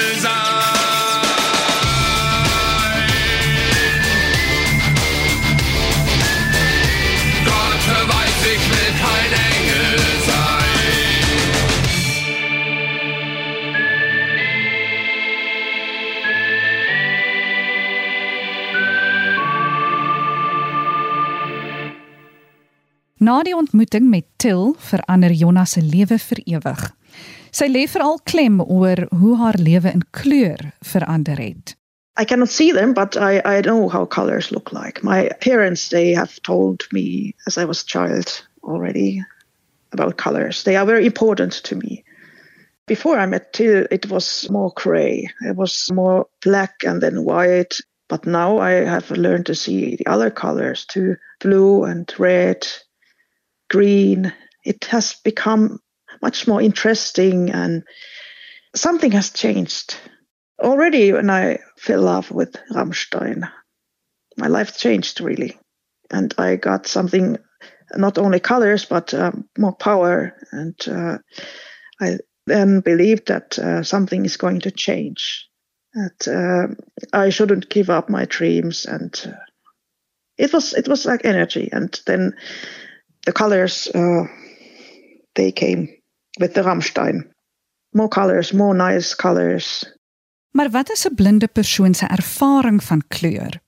Na 23.28 23.42
die 23.44 23.56
ontmoeting 23.56 24.06
met 24.08 24.24
Till 24.40 24.76
verander 24.80 25.34
Jonna 25.36 25.66
se 25.66 25.82
lewe 25.84 26.16
vir 26.16 26.40
ewig. 26.48 26.84
Sy 27.52 27.66
lê 27.68 27.82
veral 27.92 28.22
klem 28.24 28.62
oor 28.64 29.02
hoe 29.20 29.34
haar 29.42 29.58
lewe 29.60 29.92
in 29.92 30.06
kleur 30.16 30.62
verander 30.92 31.42
het. 31.42 31.74
I 32.16 32.24
cannot 32.24 32.50
see 32.50 32.72
them, 32.72 32.94
but 32.94 33.18
I, 33.18 33.42
I 33.44 33.62
know 33.62 33.90
how 33.90 34.06
colors 34.06 34.50
look 34.52 34.72
like. 34.72 35.04
My 35.04 35.28
parents, 35.42 35.90
they 35.90 36.14
have 36.16 36.40
told 36.44 36.88
me 36.94 37.36
as 37.48 37.58
I 37.58 37.66
was 37.66 37.82
a 37.82 37.86
child 37.86 38.48
already 38.64 39.22
about 39.92 40.16
colors. 40.16 40.64
They 40.64 40.78
are 40.78 40.86
very 40.86 41.06
important 41.06 41.60
to 41.64 41.76
me. 41.76 42.06
Before 42.86 43.20
I 43.20 43.26
met 43.26 43.52
Till, 43.52 43.88
it 43.92 44.10
was 44.10 44.48
more 44.50 44.72
gray. 44.74 45.28
It 45.42 45.58
was 45.58 45.92
more 45.92 46.28
black 46.46 46.86
and 46.86 47.02
then 47.02 47.26
white. 47.26 47.76
But 48.08 48.26
now 48.26 48.60
I 48.60 48.72
have 48.88 49.12
learned 49.12 49.48
to 49.48 49.56
see 49.56 49.98
the 49.98 50.08
other 50.08 50.32
colors 50.32 50.86
too 50.86 51.18
blue 51.42 51.84
and 51.84 52.08
red, 52.18 52.66
green. 53.70 54.34
It 54.64 54.86
has 54.86 55.16
become 55.24 55.80
much 56.22 56.48
more 56.48 56.62
interesting 56.62 57.52
and 57.52 57.84
something 58.76 59.12
has 59.12 59.30
changed. 59.32 59.96
Already 60.60 61.14
when 61.14 61.30
I 61.30 61.60
fell 61.78 62.00
in 62.00 62.06
love 62.06 62.32
with 62.32 62.56
Rammstein, 62.72 63.50
my 64.38 64.48
life 64.48 64.78
changed 64.78 65.22
really. 65.22 65.58
And 66.10 66.34
I 66.38 66.56
got 66.56 66.88
something, 66.88 67.38
not 67.96 68.18
only 68.18 68.40
colors, 68.40 68.86
but 68.86 69.14
um, 69.14 69.48
more 69.58 69.76
power. 69.76 70.34
And 70.52 70.76
uh, 70.88 71.18
I 72.00 72.18
then 72.46 72.80
believed 72.80 73.28
that 73.28 73.60
uh, 73.60 73.84
something 73.84 74.26
is 74.26 74.38
going 74.38 74.62
to 74.62 74.72
change. 74.72 75.48
That 75.94 76.28
uh, 76.28 76.74
I 77.14 77.30
shouldn't 77.30 77.70
give 77.70 77.90
up 77.90 78.10
my 78.10 78.26
dreams. 78.26 78.86
And 78.86 79.14
uh, 79.26 79.32
it 80.38 80.54
was 80.54 80.74
it 80.74 80.88
was 80.88 81.06
like 81.06 81.26
energy. 81.26 81.70
And 81.72 82.00
then 82.06 82.36
the 83.28 83.36
colors, 83.36 83.88
uh, 83.94 84.24
they 85.36 85.52
came 85.52 85.90
with 86.40 86.54
the 86.56 86.64
Rammstein. 86.64 87.28
More 87.94 88.10
colors, 88.10 88.54
more 88.54 88.74
nice 88.74 89.16
colors, 89.16 89.84
Maar 90.58 90.70
wat 90.70 90.90
is 90.92 91.08
'n 91.08 91.16
blinde 91.16 91.48
persoon 91.48 91.94
se 91.94 92.06
ervaring 92.06 92.84
van 92.84 93.04
kleur? 93.08 93.62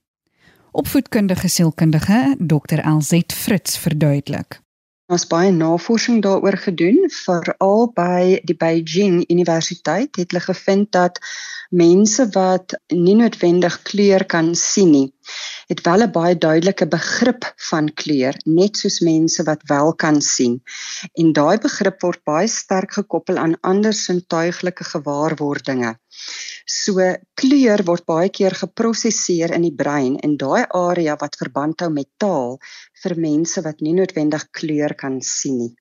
Opvoedkundige 0.72 1.48
sielkundige 1.48 2.36
Dr. 2.40 2.90
LZ 2.90 3.22
Fritz 3.28 3.78
verduidelik. 3.78 4.62
Ons 5.06 5.28
baie 5.28 5.52
navorsing 5.52 6.22
daaroor 6.22 6.58
gedoen, 6.58 7.10
veral 7.10 7.92
by 7.94 8.42
die 8.44 8.56
Beijing 8.56 9.30
Universiteit 9.30 10.16
het 10.16 10.32
hulle 10.32 10.44
gevind 10.44 10.92
dat 10.92 11.20
mense 11.70 12.30
wat 12.30 12.78
nie 12.88 13.16
noodwendig 13.16 13.82
kleur 13.82 14.26
kan 14.26 14.56
sien 14.56 14.92
nie, 14.92 15.14
het 15.68 15.82
wel 15.86 16.04
'n 16.04 16.12
baie 16.12 16.38
duidelike 16.38 16.88
begrip 16.88 17.54
van 17.70 17.94
kleur, 17.94 18.36
net 18.46 18.78
soos 18.78 19.00
mense 19.00 19.44
wat 19.44 19.62
wel 19.66 19.94
kan 19.94 20.22
sien. 20.22 20.62
En 21.14 21.34
daai 21.34 21.58
begrip 21.58 22.02
word 22.02 22.24
baie 22.24 22.48
sterk 22.48 22.94
gekoppel 22.94 23.38
aan 23.38 23.60
ander 23.62 23.94
sintuiglike 23.94 24.84
gewaarwordinge. 24.84 25.98
So 26.66 27.16
kleur 27.34 27.84
word 27.84 28.06
baie 28.06 28.30
keer 28.30 28.56
geprosesseer 28.56 29.52
in 29.52 29.62
die 29.62 29.76
brein 29.76 30.18
en 30.20 30.38
daai 30.38 30.66
area 30.70 31.16
wat 31.20 31.36
verband 31.36 31.80
hou 31.80 31.90
met 31.90 32.10
taal 32.18 32.60
vir 33.04 33.16
mense 33.16 33.62
wat 33.62 33.82
nie 33.82 33.94
noodwendig 33.94 34.50
kleur 34.52 34.96
kan 34.96 35.22
sien 35.22 35.58
nie. 35.58 35.74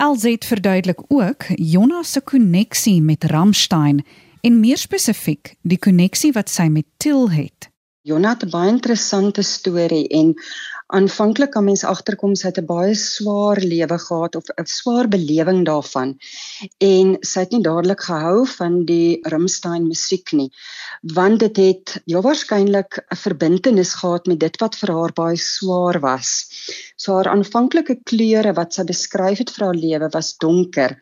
LZ 0.00 0.46
verduidelik 0.48 1.00
ook 1.08 1.44
Jonna 1.56 2.02
se 2.02 2.20
koneksie 2.20 3.02
met 3.02 3.24
Rammstein 3.24 4.04
en 4.40 4.60
meer 4.60 4.78
spesifiek 4.80 5.54
die 5.62 5.78
koneksie 5.78 6.32
wat 6.32 6.48
sy 6.48 6.68
met 6.72 6.86
Til 6.96 7.28
het. 7.30 7.69
Jonat 8.08 8.44
'n 8.44 8.50
baie 8.52 8.68
interessante 8.72 9.42
storie 9.44 10.06
en 10.18 10.28
aanvanklik 10.98 11.50
kan 11.52 11.64
mens 11.64 11.82
agterkom 11.84 12.32
sy 12.34 12.46
het 12.48 12.60
'n 12.60 12.68
baie 12.70 12.94
swaar 13.00 13.58
lewe 13.72 13.98
gehad 14.04 14.36
of 14.38 14.46
'n 14.62 14.68
swaar 14.74 15.08
belewing 15.14 15.60
daarvan. 15.68 16.14
En 16.92 17.10
sy 17.30 17.40
het 17.40 17.50
nie 17.52 17.60
dadelik 17.66 18.00
gehou 18.06 18.46
van 18.52 18.78
die 18.90 19.18
Rammstein 19.32 19.84
musiek 19.86 20.32
nie, 20.32 20.48
want 21.18 21.40
dit 21.44 21.56
het 21.56 22.00
heel 22.06 22.24
waarskynlik 22.28 22.92
'n 23.02 23.20
verbintenis 23.24 23.92
gehad 24.00 24.26
met 24.26 24.40
dit 24.40 24.56
wat 24.60 24.78
vir 24.80 24.92
haar 24.96 25.12
baie 25.12 25.36
swaar 25.36 26.00
was. 26.00 26.30
So 26.96 27.14
haar 27.14 27.28
aanvanklike 27.34 27.98
kleure 28.04 28.54
wat 28.54 28.72
sy 28.72 28.84
beskryf 28.84 29.38
het 29.44 29.50
vir 29.50 29.64
haar 29.66 29.80
lewe 29.86 30.08
was 30.08 30.36
donker 30.38 30.96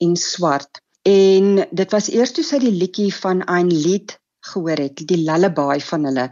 en 0.00 0.16
swart. 0.16 0.80
En 1.02 1.68
dit 1.70 1.90
was 1.90 2.08
eers 2.08 2.32
toe 2.32 2.44
sy 2.44 2.58
die 2.58 2.78
liedjie 2.82 3.12
van 3.14 3.44
Ein 3.44 3.68
Lied 3.68 4.18
gehoor 4.52 4.82
het, 4.84 5.02
die 5.12 5.22
lullaby 5.28 5.78
van 5.90 6.04
hulle 6.10 6.26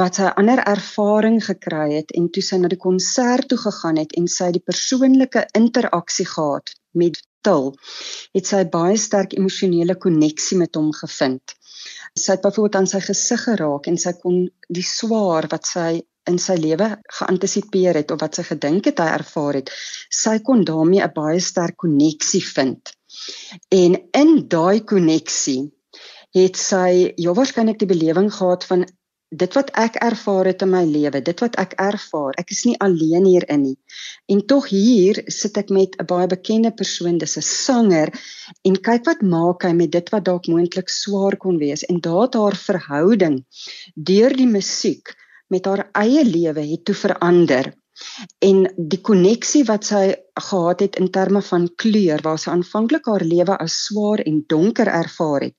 wat 0.00 0.20
'n 0.20 0.34
ander 0.42 0.62
ervaring 0.74 1.40
gekry 1.44 1.88
het 1.98 2.14
en 2.20 2.30
toe 2.30 2.42
sy 2.42 2.56
na 2.60 2.68
die 2.68 2.84
konsert 2.86 3.48
toe 3.48 3.58
gegaan 3.58 3.98
het 4.02 4.16
en 4.20 4.28
sy 4.28 4.50
die 4.52 4.66
persoonlike 4.70 5.46
interaksie 5.58 6.26
gehad 6.26 6.74
met 6.92 7.22
Til, 7.42 7.72
het 8.36 8.46
sy 8.46 8.62
baie 8.70 8.98
sterk 9.04 9.32
emosionele 9.34 9.96
koneksie 10.04 10.58
met 10.60 10.78
hom 10.78 10.92
gevind. 10.94 11.54
Sy 12.14 12.36
het 12.36 12.44
byvoorbeeld 12.44 12.78
aan 12.78 12.86
sy 12.86 13.00
gesig 13.02 13.42
geraak 13.48 13.88
en 13.90 13.98
sy 13.98 14.12
kon 14.20 14.36
die 14.68 14.86
swaar 14.86 15.48
wat 15.50 15.66
sy 15.66 15.88
in 16.30 16.38
sy 16.38 16.54
lewe 16.60 16.88
geantisipeer 17.18 17.98
het 17.98 18.12
of 18.14 18.20
wat 18.22 18.38
sy 18.38 18.44
gedink 18.46 18.86
het 18.90 19.02
hy 19.02 19.08
ervaar 19.16 19.58
het, 19.58 19.72
sy 20.22 20.36
kon 20.46 20.62
daarmee 20.68 21.02
'n 21.02 21.14
baie 21.16 21.40
sterk 21.40 21.76
koneksie 21.84 22.44
vind. 22.54 22.94
En 23.82 23.98
in 24.22 24.30
daai 24.48 24.84
koneksie 24.92 25.72
het 26.36 26.56
sy 26.56 27.12
ja 27.20 27.32
waarskynlik 27.36 27.78
die 27.78 27.90
belewing 27.90 28.30
gehad 28.32 28.64
van 28.64 28.86
dit 29.32 29.54
wat 29.56 29.70
ek 29.80 29.96
ervaar 30.04 30.48
het 30.50 30.62
in 30.64 30.70
my 30.74 30.82
lewe, 30.84 31.22
dit 31.24 31.40
wat 31.40 31.56
ek 31.60 31.72
ervaar, 31.80 32.36
ek 32.40 32.52
is 32.52 32.64
nie 32.68 32.74
alleen 32.84 33.24
hierin 33.24 33.62
nie. 33.64 33.76
En 34.28 34.42
tog 34.46 34.68
hier 34.68 35.22
sit 35.32 35.56
ek 35.56 35.72
met 35.72 35.96
'n 35.96 36.06
baie 36.06 36.28
bekende 36.28 36.70
persoon, 36.70 37.18
dis 37.18 37.36
'n 37.36 37.42
sanger 37.48 38.12
en 38.64 38.76
kyk 38.76 39.06
wat 39.06 39.22
maak 39.22 39.64
hy 39.64 39.72
met 39.72 39.90
dit 39.90 40.10
wat 40.12 40.24
dalk 40.24 40.48
moontlik 40.48 40.88
swaar 40.88 41.36
kon 41.36 41.58
wees 41.58 41.84
en 41.84 42.00
daad 42.00 42.34
haar 42.34 42.56
verhouding 42.56 43.44
deur 43.96 44.36
die 44.36 44.46
musiek 44.46 45.14
met 45.48 45.64
haar 45.64 45.88
eie 45.92 46.24
lewe 46.24 46.60
het 46.60 46.84
toe 46.84 46.94
verander. 46.94 47.72
En 48.38 48.64
die 48.76 49.00
koneksie 49.00 49.64
wat 49.68 49.84
sy 49.84 50.04
gehad 50.40 50.80
het 50.80 50.96
in 50.96 51.10
terme 51.10 51.42
van 51.42 51.68
kleur 51.76 52.22
waar 52.24 52.38
sy 52.38 52.50
aanvanklik 52.50 53.06
haar 53.06 53.24
lewe 53.24 53.58
as 53.58 53.84
swaar 53.86 54.22
en 54.24 54.44
donker 54.48 54.88
ervaar 54.88 55.48
het, 55.48 55.56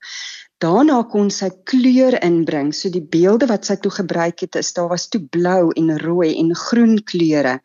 Daarna 0.64 1.00
kon 1.10 1.28
sy 1.34 1.50
kleur 1.68 2.14
inbring. 2.24 2.70
So 2.72 2.88
die 2.92 3.02
beelde 3.14 3.48
wat 3.50 3.66
sy 3.68 3.74
toe 3.84 3.90
gebruik 3.92 4.44
het, 4.46 4.56
is 4.56 4.72
daar 4.76 4.88
was 4.92 5.08
toe 5.12 5.20
blou 5.36 5.72
en 5.76 5.90
rooi 6.00 6.30
en 6.40 6.54
groen 6.56 6.94
kleure. 7.10 7.58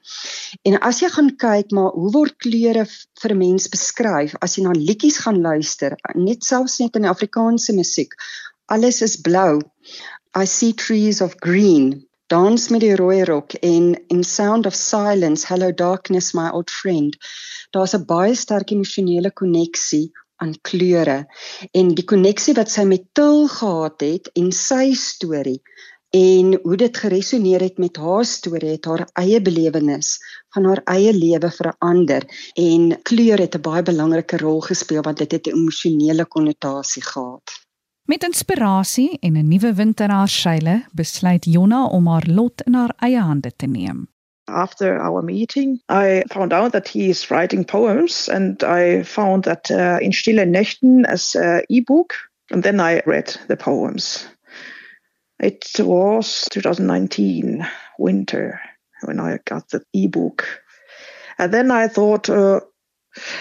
En 0.67 0.75
as 0.89 0.99
jy 1.03 1.11
gaan 1.13 1.29
kyk 1.39 1.71
maar 1.75 1.93
hoe 1.95 2.11
word 2.15 2.35
kleure 2.43 2.83
vir 3.21 3.35
'n 3.35 3.39
mens 3.39 3.69
beskryf 3.71 4.35
as 4.41 4.57
jy 4.57 4.65
na 4.65 4.75
liedjies 4.75 5.21
gaan 5.23 5.39
luister, 5.41 5.95
net 6.15 6.43
selfs 6.43 6.79
net 6.79 6.99
in 6.99 7.05
Afrikaanse 7.05 7.73
musiek, 7.77 8.17
alles 8.67 9.01
is 9.01 9.15
blou. 9.21 9.61
I 10.35 10.45
see 10.45 10.73
trees 10.73 11.21
of 11.21 11.39
green. 11.39 12.08
Dans 12.29 12.67
met 12.69 12.83
die 12.83 12.93
rooi 12.93 13.23
rok 13.25 13.55
en 13.65 13.85
in 14.13 14.19
sound 14.23 14.67
of 14.69 14.75
silence 14.77 15.47
hello 15.49 15.71
darkness 15.73 16.33
my 16.37 16.49
old 16.53 16.69
friend. 16.69 17.15
Daar's 17.73 17.95
'n 17.97 18.05
baie 18.11 18.35
sterk 18.37 18.69
emosionele 18.75 19.31
koneksie 19.39 20.11
aan 20.37 20.53
kleure 20.69 21.15
en 21.79 21.87
die 21.99 22.05
koneksie 22.11 22.53
wat 22.59 22.69
sy 22.69 22.83
met 22.91 23.07
Til 23.17 23.47
gehad 23.53 24.05
het 24.05 24.29
en 24.41 24.51
sy 24.51 24.93
storie 24.93 25.57
en 26.19 26.53
hoe 26.65 26.77
dit 26.83 26.97
geresoneer 26.97 27.65
het 27.65 27.81
met 27.85 27.97
haar 27.97 28.25
storie 28.25 28.75
het 28.75 28.85
haar 28.85 29.07
eie 29.23 29.41
belewenis 29.41 30.11
van 30.53 30.69
haar 30.69 30.83
eie 30.85 31.13
lewe 31.13 31.49
verander 31.57 32.27
en 32.67 33.01
kleur 33.09 33.41
het 33.41 33.57
'n 33.57 33.65
baie 33.69 33.83
belangrike 33.89 34.37
rol 34.37 34.61
gespeel 34.69 35.01
want 35.01 35.17
dit 35.17 35.31
het 35.31 35.47
'n 35.47 35.57
emosionele 35.57 36.25
konnotasie 36.25 37.03
gehad. 37.03 37.57
Met 38.09 38.23
inspirasie 38.23 39.17
en 39.19 39.33
'n 39.37 39.47
nuwe 39.47 39.73
wind 39.73 39.99
in 39.99 40.09
haar 40.09 40.27
seile, 40.27 40.85
besluit 40.91 41.45
Jonna 41.45 41.85
om 41.85 42.07
haar 42.07 42.25
lot 42.27 42.61
in 42.65 42.73
haar 42.73 42.93
eie 42.97 43.19
hande 43.19 43.51
te 43.55 43.65
neem. 43.65 44.07
after 44.47 44.99
our 44.99 45.21
meeting, 45.21 45.79
I 45.89 46.23
found 46.29 46.53
out 46.53 46.71
that 46.71 46.87
he 46.87 47.09
is 47.09 47.29
writing 47.29 47.65
poems, 47.65 48.29
and 48.29 48.63
I 48.63 49.03
found 49.03 49.43
that 49.43 49.71
uh, 49.71 49.99
in 50.01 50.11
Stille 50.11 50.45
Nächten 50.45 51.05
as 51.05 51.35
an 51.35 51.61
ebook, 51.69 52.13
and 52.51 52.63
then 52.63 52.79
I 52.79 53.01
read 53.05 53.37
the 53.47 53.57
poems. 53.57 54.27
It 55.39 55.69
was 55.79 56.47
2019 56.51 57.67
winter 57.97 58.59
when 59.03 59.19
I 59.19 59.37
got 59.45 59.69
the 59.69 59.83
ebook, 59.93 60.47
and 61.37 61.53
then 61.53 61.71
I 61.71 61.87
thought. 61.87 62.29
Uh, 62.29 62.61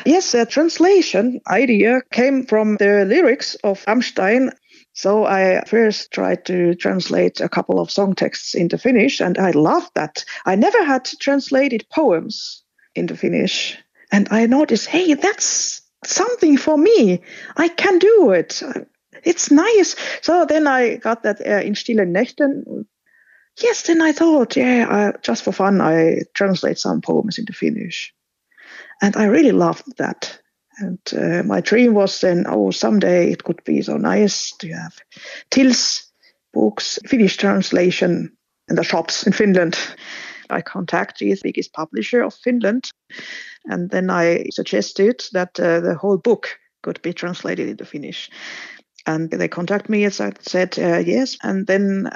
yes, 0.05 0.33
the 0.33 0.47
translation 0.47 1.41
idea 1.47 2.01
came 2.11 2.47
from 2.47 2.77
the 2.77 3.05
lyrics 3.05 3.55
of 3.57 3.85
Amstein 3.87 4.53
so 4.99 5.25
I 5.25 5.63
first 5.65 6.11
tried 6.11 6.45
to 6.47 6.75
translate 6.75 7.41
a 7.41 7.49
couple 7.49 7.79
of 7.79 7.89
song 7.89 8.17
texts 8.17 8.57
into 8.57 8.79
Finnish, 8.79 9.21
and 9.21 9.39
I 9.39 9.53
loved 9.53 9.93
that. 9.95 10.25
I 10.45 10.57
never 10.57 10.85
had 10.85 11.05
translated 11.21 11.87
poems 11.89 12.65
into 12.97 13.17
Finnish, 13.17 13.79
and 14.11 14.27
I 14.33 14.47
noticed, 14.47 14.89
hey, 14.89 15.15
that's 15.15 15.83
something 16.05 16.57
for 16.57 16.77
me. 16.77 17.23
I 17.57 17.69
can 17.69 18.01
do 18.01 18.33
it. 18.33 18.61
It's 19.23 19.53
nice. 19.53 19.95
So 20.23 20.47
then 20.47 20.67
I 20.67 20.97
got 20.97 21.23
that 21.23 21.47
uh, 21.47 21.63
in 21.65 21.77
Stille 21.77 22.05
Nächten. 22.05 22.85
Yes, 23.63 23.83
then 23.83 24.03
I 24.03 24.11
thought, 24.11 24.57
yeah, 24.57 24.87
I, 24.91 25.19
just 25.23 25.45
for 25.45 25.53
fun, 25.53 25.81
I 25.81 26.23
translate 26.35 26.79
some 26.81 27.03
poems 27.03 27.39
into 27.39 27.53
Finnish. 27.53 28.13
And 29.01 29.17
I 29.17 29.27
really 29.27 29.53
loved 29.53 29.99
that. 29.99 30.41
And 30.79 30.99
uh, 31.13 31.43
my 31.43 31.61
dream 31.61 31.95
was 31.95 32.21
then, 32.21 32.45
oh, 32.49 32.71
someday 32.71 33.33
it 33.33 33.45
could 33.45 33.63
be 33.65 33.83
so 33.83 33.97
nice 33.97 34.53
to 34.59 34.69
have 34.73 34.97
Till's 35.51 36.13
books, 36.53 36.99
Finnish 37.07 37.37
translation 37.37 38.37
in 38.69 38.77
the 38.77 38.85
shops 38.85 39.27
in 39.27 39.33
Finland. 39.33 39.79
I 40.51 40.63
contacted 40.63 41.29
the 41.29 41.41
biggest 41.43 41.73
publisher 41.73 42.23
of 42.23 42.35
Finland, 42.35 42.91
and 43.65 43.91
then 43.91 44.11
I 44.11 44.47
suggested 44.51 45.25
that 45.33 45.61
uh, 45.61 45.81
the 45.81 45.95
whole 45.95 46.17
book 46.17 46.59
could 46.83 47.03
be 47.03 47.13
translated 47.13 47.69
into 47.69 47.85
Finnish. 47.85 48.31
And 49.07 49.31
they 49.31 49.49
contacted 49.49 49.91
me 49.91 50.05
and 50.05 50.21
I 50.21 50.33
said 50.41 50.79
uh, 50.79 50.99
yes. 50.99 51.37
And 51.43 51.67
then 51.67 52.11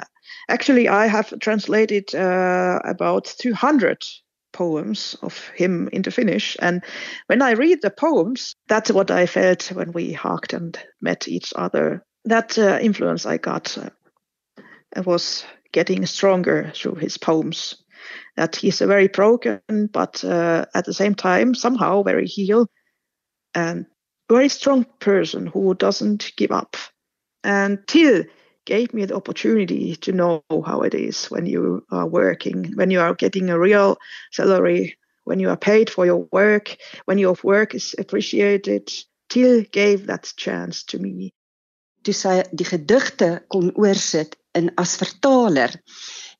actually, 0.49 0.87
I 0.87 1.07
have 1.07 1.39
translated 1.39 2.13
uh, 2.15 2.79
about 2.83 3.25
200 3.37 4.05
poems 4.53 5.15
of 5.21 5.47
him 5.55 5.89
into 5.91 6.11
Finnish. 6.11 6.55
And 6.59 6.83
when 7.27 7.41
I 7.41 7.51
read 7.51 7.79
the 7.81 7.91
poems, 7.91 8.55
that's 8.67 8.91
what 8.91 9.11
I 9.11 9.25
felt 9.25 9.71
when 9.73 9.91
we 9.91 10.13
hugged 10.13 10.53
and 10.53 10.77
met 11.01 11.27
each 11.27 11.53
other. 11.55 12.05
That 12.25 12.57
uh, 12.57 12.79
influence 12.81 13.25
I 13.25 13.37
got 13.37 13.77
uh, 13.77 13.89
was 15.03 15.45
getting 15.73 16.05
stronger 16.05 16.71
through 16.73 16.95
his 16.95 17.17
poems. 17.17 17.75
That 18.37 18.55
he's 18.55 18.81
a 18.81 18.87
very 18.87 19.07
broken, 19.07 19.61
but 19.91 20.23
uh, 20.23 20.65
at 20.73 20.85
the 20.85 20.93
same 20.93 21.15
time, 21.15 21.53
somehow 21.55 22.03
very 22.03 22.25
healed 22.25 22.69
and 23.53 23.85
very 24.29 24.49
strong 24.49 24.85
person 24.99 25.47
who 25.47 25.73
doesn't 25.75 26.31
give 26.37 26.51
up. 26.51 26.75
Until 27.43 28.23
gave 28.65 28.93
me 28.93 29.05
the 29.05 29.15
opportunity 29.15 29.95
to 29.97 30.11
know 30.11 30.43
how 30.49 30.81
it 30.81 30.93
is 30.93 31.25
when 31.25 31.45
you 31.45 31.85
are 31.91 32.07
working, 32.07 32.73
when 32.75 32.91
you 32.91 32.99
are 32.99 33.13
getting 33.13 33.49
a 33.49 33.59
real 33.59 33.97
salary, 34.31 34.97
when 35.23 35.39
you 35.39 35.49
are 35.49 35.57
paid 35.57 35.89
for 35.89 36.05
your 36.05 36.27
work, 36.31 36.75
when 37.05 37.17
your 37.17 37.35
work 37.43 37.75
is 37.75 37.95
appreciated. 37.97 38.91
Till 39.29 39.63
gave 39.71 40.07
that 40.07 40.31
chance 40.35 40.83
to 40.83 40.99
me. 40.99 41.33
Toe 42.03 42.13
sy 42.13 42.33
die 42.51 42.67
gedigte 42.67 43.29
kon 43.49 43.71
oorsit 43.79 44.35
in 44.53 44.67
as 44.77 44.97
vertaler, 44.99 45.71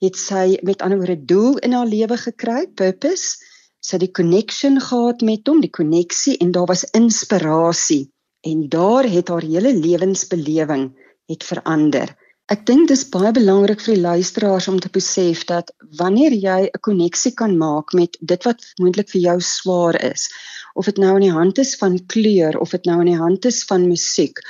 het 0.04 0.20
sy 0.20 0.60
met 0.68 0.84
ander 0.84 1.00
woorde 1.00 1.26
doel 1.26 1.58
in 1.66 1.74
haar 1.74 1.88
lewe 1.90 2.18
gekry, 2.20 2.68
purpose. 2.68 3.40
Sy 3.80 3.96
het 3.96 4.04
die 4.04 4.12
connection 4.20 4.78
gehad 4.84 5.24
met 5.26 5.48
hom, 5.48 5.64
die 5.64 5.72
koneksie 5.74 6.36
en 6.44 6.52
daar 6.54 6.68
was 6.70 6.84
inspirasie 6.94 8.12
en 8.44 8.68
daar 8.70 9.08
het 9.08 9.32
haar 9.32 9.48
hele 9.48 9.74
lewensbelewing 9.74 10.92
het 11.34 11.43
verander. 11.43 12.13
Ek 12.52 12.65
dink 12.67 12.89
dis 12.91 13.06
baie 13.08 13.32
belangrik 13.36 13.80
vir 13.82 13.96
die 13.96 14.04
luisteraars 14.04 14.67
om 14.67 14.80
te 14.84 14.89
besef 14.91 15.46
dat 15.50 15.72
wanneer 16.00 16.34
jy 16.36 16.60
'n 16.67 16.82
koneksie 16.88 17.32
kan 17.41 17.58
maak 17.58 17.93
met 17.93 18.17
dit 18.19 18.43
wat 18.48 18.65
moontlik 18.82 19.10
vir 19.13 19.22
jou 19.22 19.38
swaar 19.39 19.96
is, 20.12 20.28
of 20.76 20.86
dit 20.86 20.98
nou 20.98 21.15
in 21.15 21.28
die 21.28 21.38
hand 21.38 21.58
is 21.58 21.76
van 21.80 21.98
kleur 22.13 22.60
of 22.60 22.76
dit 22.76 22.86
nou 22.86 23.00
in 23.00 23.12
die 23.13 23.22
hand 23.22 23.46
is 23.46 23.63
van 23.69 23.88
musiek, 23.88 24.41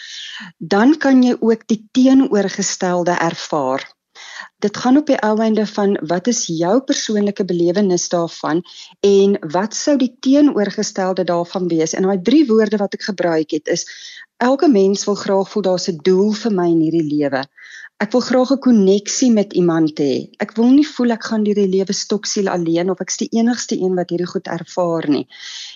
dan 0.58 0.98
kan 0.98 1.24
jy 1.24 1.36
ook 1.40 1.68
die 1.68 1.84
teenoorgestelde 1.92 3.16
ervaar. 3.20 3.86
Dit 4.64 4.78
gaan 4.78 4.98
op 4.98 5.08
die 5.08 5.20
ou 5.20 5.38
einde 5.44 5.66
van 5.68 5.98
wat 6.08 6.28
is 6.28 6.46
jou 6.48 6.76
persoonlike 6.82 7.46
belewenis 7.46 8.10
daarvan 8.10 8.62
en 9.00 9.38
wat 9.56 9.76
sou 9.76 9.98
die 9.98 10.16
teenoorgestelde 10.20 11.24
daarvan 11.24 11.68
wees? 11.68 11.94
En 11.94 12.08
daai 12.08 12.22
drie 12.22 12.46
woorde 12.48 12.78
wat 12.78 12.94
ek 12.94 13.10
gebruik 13.10 13.52
het 13.52 13.68
is 13.68 13.88
elke 14.38 14.68
mens 14.68 15.06
wil 15.06 15.16
graag 15.16 15.50
voel 15.50 15.64
daar's 15.70 15.90
'n 15.90 16.00
doel 16.04 16.32
vir 16.34 16.52
my 16.52 16.68
in 16.72 16.82
hierdie 16.86 17.08
lewe. 17.16 17.44
Ek 18.04 18.12
wil 18.12 18.22
graag 18.22 18.52
'n 18.52 18.60
koneksie 18.60 19.32
met 19.32 19.54
iemand 19.54 20.00
hê. 20.00 20.28
Ek 20.44 20.52
wil 20.58 20.70
nie 20.76 20.88
voel 20.88 21.12
ek 21.16 21.24
gaan 21.24 21.44
deur 21.44 21.56
die 21.56 21.70
lewe 21.76 21.94
stoksiel 21.94 22.50
alleen 22.50 22.90
of 22.90 23.00
ek's 23.00 23.18
die 23.22 23.30
enigste 23.40 23.78
een 23.80 23.96
wat 23.96 24.10
hierdie 24.10 24.28
goed 24.28 24.48
ervaar 24.48 25.08
nie. 25.10 25.28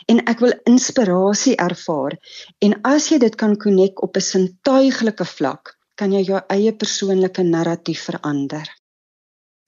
En 0.07 0.19
ek 0.25 0.39
wil 0.39 0.53
inspirasie 0.65 1.55
ervaar. 1.55 2.17
En 2.59 2.75
as 2.83 3.09
jy 3.09 3.19
dit 3.23 3.35
kan 3.35 3.55
konek 3.55 4.03
op 4.03 4.17
'n 4.17 4.21
sintuiglike 4.21 5.25
vlak, 5.25 5.76
kan 5.97 6.13
jy 6.13 6.23
jou 6.27 6.41
eie 6.53 6.73
persoonlike 6.73 7.43
narratief 7.43 8.05
verander. 8.09 8.67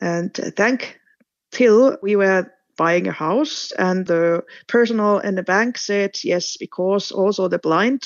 And 0.02 0.34
thank 0.56 1.00
till 1.52 1.98
we 2.02 2.16
were 2.16 2.48
buying 2.78 3.08
a 3.08 3.12
house 3.12 3.74
and 3.78 4.06
the 4.08 4.44
personal 4.68 5.20
in 5.20 5.36
the 5.36 5.44
bank 5.44 5.78
said 5.78 6.16
yes 6.24 6.56
because 6.56 7.12
also 7.12 7.50
the 7.50 7.60
blind 7.60 8.04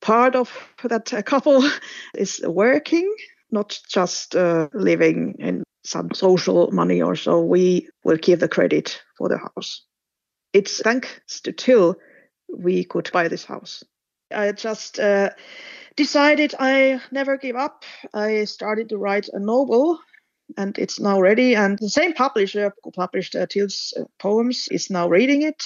part 0.00 0.34
of 0.34 0.48
that 0.82 1.12
couple 1.26 1.62
is 2.14 2.40
working 2.46 3.14
not 3.52 3.78
just 3.88 4.34
uh, 4.34 4.68
living 4.72 5.36
in 5.38 5.62
some 5.84 6.12
social 6.14 6.70
money 6.72 7.02
or 7.02 7.14
so. 7.14 7.40
We 7.40 7.88
will 8.02 8.16
give 8.16 8.40
the 8.40 8.48
credit 8.48 9.00
for 9.16 9.28
the 9.28 9.38
house. 9.38 9.84
It's 10.52 10.80
thanks 10.80 11.40
to 11.42 11.52
till 11.52 11.96
we 12.48 12.84
could 12.84 13.10
buy 13.12 13.28
this 13.28 13.44
house. 13.44 13.84
I 14.34 14.52
just 14.52 14.98
uh, 14.98 15.30
decided 15.96 16.54
i 16.58 17.00
never 17.10 17.36
give 17.36 17.56
up 17.56 17.84
i 18.14 18.44
started 18.44 18.88
to 18.88 18.98
write 18.98 19.28
a 19.32 19.38
novel 19.38 19.98
and 20.56 20.78
it's 20.78 21.00
now 21.00 21.20
ready. 21.20 21.54
And 21.54 21.78
the 21.78 21.88
same 21.88 22.12
publisher 22.12 22.72
who 22.82 22.90
published 22.90 23.34
uh, 23.34 23.46
Till's 23.46 23.94
uh, 23.98 24.04
poems 24.18 24.68
is 24.70 24.90
now 24.90 25.08
reading 25.08 25.42
it. 25.42 25.62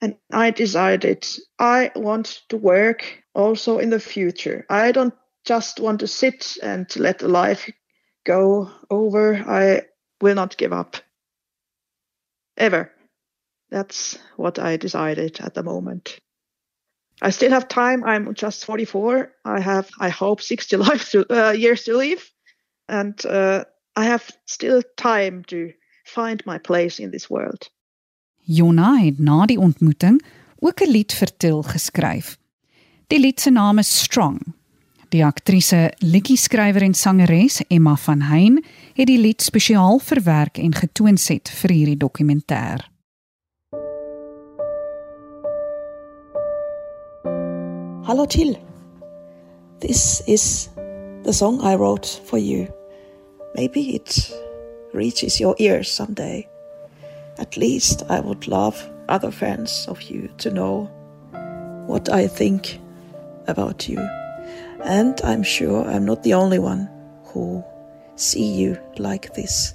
And 0.00 0.16
I 0.32 0.50
decided 0.50 1.26
I 1.58 1.92
want 1.94 2.42
to 2.48 2.56
work 2.56 3.04
also 3.34 3.78
in 3.78 3.90
the 3.90 4.00
future. 4.00 4.66
I 4.68 4.92
don't 4.92 5.14
just 5.44 5.80
want 5.80 6.00
to 6.00 6.08
sit 6.08 6.56
and 6.62 6.86
let 6.96 7.20
the 7.20 7.28
life 7.28 7.70
go 8.24 8.70
over. 8.90 9.34
I 9.34 9.82
will 10.20 10.34
not 10.34 10.56
give 10.56 10.72
up. 10.72 10.96
Ever. 12.56 12.92
That's 13.70 14.18
what 14.36 14.58
I 14.58 14.76
decided 14.76 15.40
at 15.40 15.54
the 15.54 15.62
moment. 15.62 16.18
I 17.24 17.30
still 17.30 17.50
have 17.50 17.68
time. 17.68 18.02
I'm 18.04 18.34
just 18.34 18.64
44. 18.64 19.30
I 19.44 19.60
have, 19.60 19.88
I 20.00 20.08
hope, 20.10 20.42
60 20.42 20.76
life 20.88 21.10
to, 21.10 21.24
uh, 21.30 21.52
years 21.52 21.84
to 21.84 21.96
live. 21.96 22.30
And 22.88 23.24
uh, 23.26 23.64
I 23.96 24.04
have 24.04 24.30
still 24.46 24.82
time 24.96 25.44
to 25.44 25.72
find 26.04 26.42
my 26.46 26.58
place 26.58 26.98
in 26.98 27.10
this 27.10 27.28
world. 27.30 27.70
Jonna 28.44 28.98
het 28.98 29.18
na 29.18 29.46
die 29.46 29.58
ontmoeting 29.58 30.22
ook 30.58 30.80
'n 30.80 30.90
lied 30.90 31.12
vir 31.12 31.30
Til 31.36 31.62
geskryf. 31.62 32.38
Die 33.06 33.20
lied 33.20 33.40
se 33.40 33.50
naam 33.50 33.78
is 33.78 33.98
Strong. 34.02 34.54
Die 35.08 35.24
aktrise, 35.24 35.92
liedjie-skrywer 35.98 36.82
en 36.82 36.94
sangeres 36.94 37.62
Emma 37.68 37.96
van 37.96 38.20
Hein 38.20 38.64
het 38.94 39.06
die 39.06 39.18
lied 39.18 39.42
spesiaal 39.42 39.98
verwerk 39.98 40.58
en 40.58 40.74
getoonset 40.74 41.50
vir 41.50 41.70
hierdie 41.70 41.96
dokumentêr. 41.96 42.91
Hallo 48.12 48.26
Till. 48.26 48.56
This 49.80 50.20
is 50.26 50.68
the 51.22 51.32
song 51.32 51.62
I 51.62 51.76
wrote 51.76 52.20
for 52.26 52.36
you. 52.36 52.70
Maybe 53.54 53.96
it 53.96 54.30
reaches 54.92 55.40
your 55.40 55.56
ears 55.58 55.90
someday. 55.90 56.46
At 57.38 57.56
least 57.56 58.02
I 58.10 58.20
would 58.20 58.46
love 58.48 58.86
other 59.08 59.30
fans 59.30 59.86
of 59.88 60.02
you 60.02 60.28
to 60.36 60.50
know 60.50 60.90
what 61.86 62.10
I 62.10 62.26
think 62.26 62.78
about 63.46 63.88
you. 63.88 63.98
And 64.84 65.18
I'm 65.24 65.42
sure 65.42 65.82
I'm 65.88 66.04
not 66.04 66.22
the 66.22 66.34
only 66.34 66.58
one 66.58 66.90
who 67.24 67.64
see 68.16 68.44
you 68.44 68.78
like 68.98 69.32
this. 69.32 69.72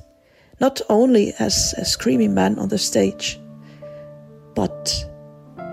Not 0.60 0.80
only 0.90 1.34
as 1.40 1.74
a 1.76 1.86
screaming 1.86 2.36
man 2.36 2.60
on 2.60 2.70
the 2.70 2.78
stage, 2.78 3.40
but 4.54 4.94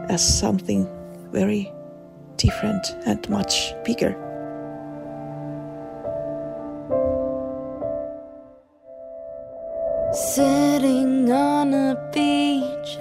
as 0.09 0.27
something 0.27 0.89
very 1.31 1.74
different 2.37 2.87
and 3.07 3.29
much 3.29 3.75
bigger. 3.85 4.17
Sitting 10.15 11.33
on 11.33 11.75
a 11.75 11.97
beach, 12.13 12.99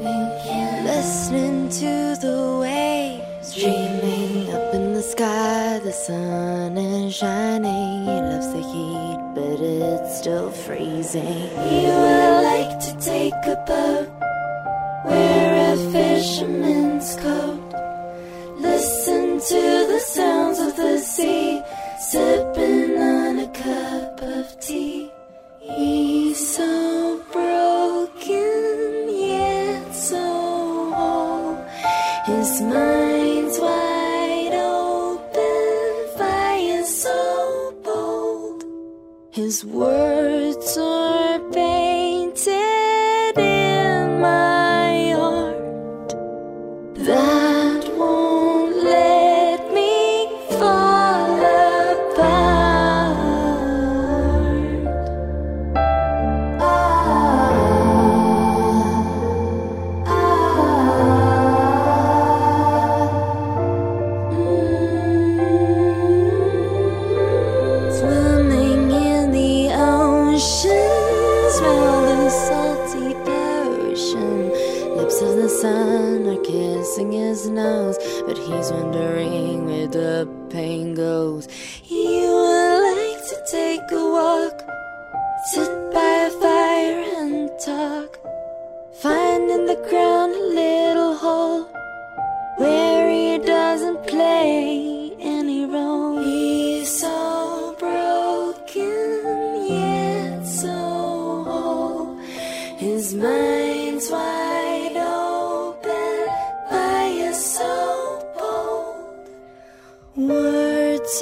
listening 0.84 1.69
to 1.69 2.15
the 2.19 2.58
waves, 2.60 3.54
dreaming 3.54 4.50
up 4.52 4.74
in 4.74 4.93
the 4.93 5.02
sky. 5.04 5.80
The 5.84 5.91
sun 5.91 6.76
is 6.76 7.13
shining. 7.15 8.06
He 8.06 8.10
loves 8.10 8.52
the 8.52 8.63
heat, 8.72 9.19
but 9.36 9.60
it's 9.62 10.17
still 10.17 10.50
freezing. 10.50 11.50
He 11.69 11.86
would 11.86 12.41
like 12.52 12.80
to 12.80 12.96
take 13.00 13.34
a 13.46 13.63
boat, 13.67 14.10
wear 15.06 15.74
a 15.74 15.78
fisherman's 15.91 17.15
coat, 17.17 17.62
listen 18.58 19.12
to 19.49 19.88
the 19.91 19.99
sounds 19.99 20.60
of 20.60 20.75
the 20.77 20.97
sea, 20.99 21.62
sipping 21.99 22.97
on 22.97 23.39
a 23.39 23.47
cup 23.47 24.21
of 24.21 24.60
tea. 24.62 25.12
He's 25.60 26.56
so 26.56 27.21
broken, 27.34 29.10
yet 29.10 29.93
so 29.93 30.91
whole. 30.93 31.56
His 32.25 32.62
mind's 32.62 33.60
wide 33.60 34.53
open, 34.53 36.17
fire 36.17 36.84
so 36.86 37.75
bold. 37.84 38.63
His 39.32 39.65
words 39.65 39.92
but 78.71 78.78
he's 78.80 79.12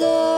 Words 0.00 0.31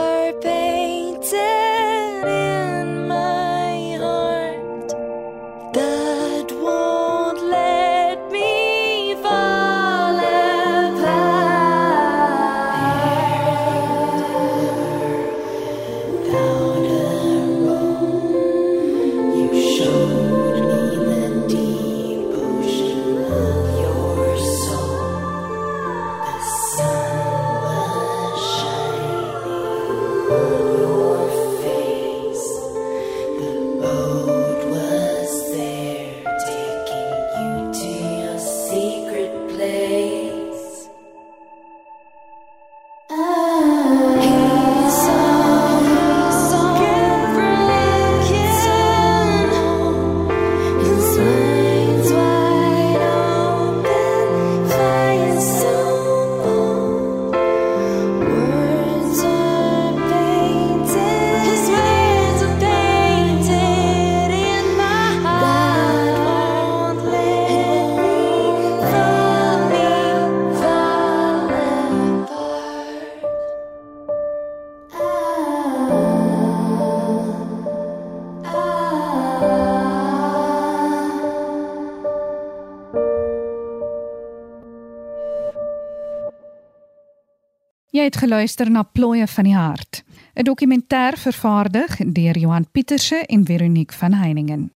geluister 88.25 88.71
na 88.71 88.83
Plooie 88.83 89.27
van 89.27 89.45
die 89.45 89.55
Hart, 89.55 90.03
'n 90.33 90.43
dokumentêr 90.43 91.13
vervaardig 91.17 91.97
deur 91.97 92.37
Johan 92.37 92.65
Pieterse 92.71 93.25
en 93.25 93.45
Veronique 93.45 93.97
van 93.97 94.13
Heiningen. 94.13 94.74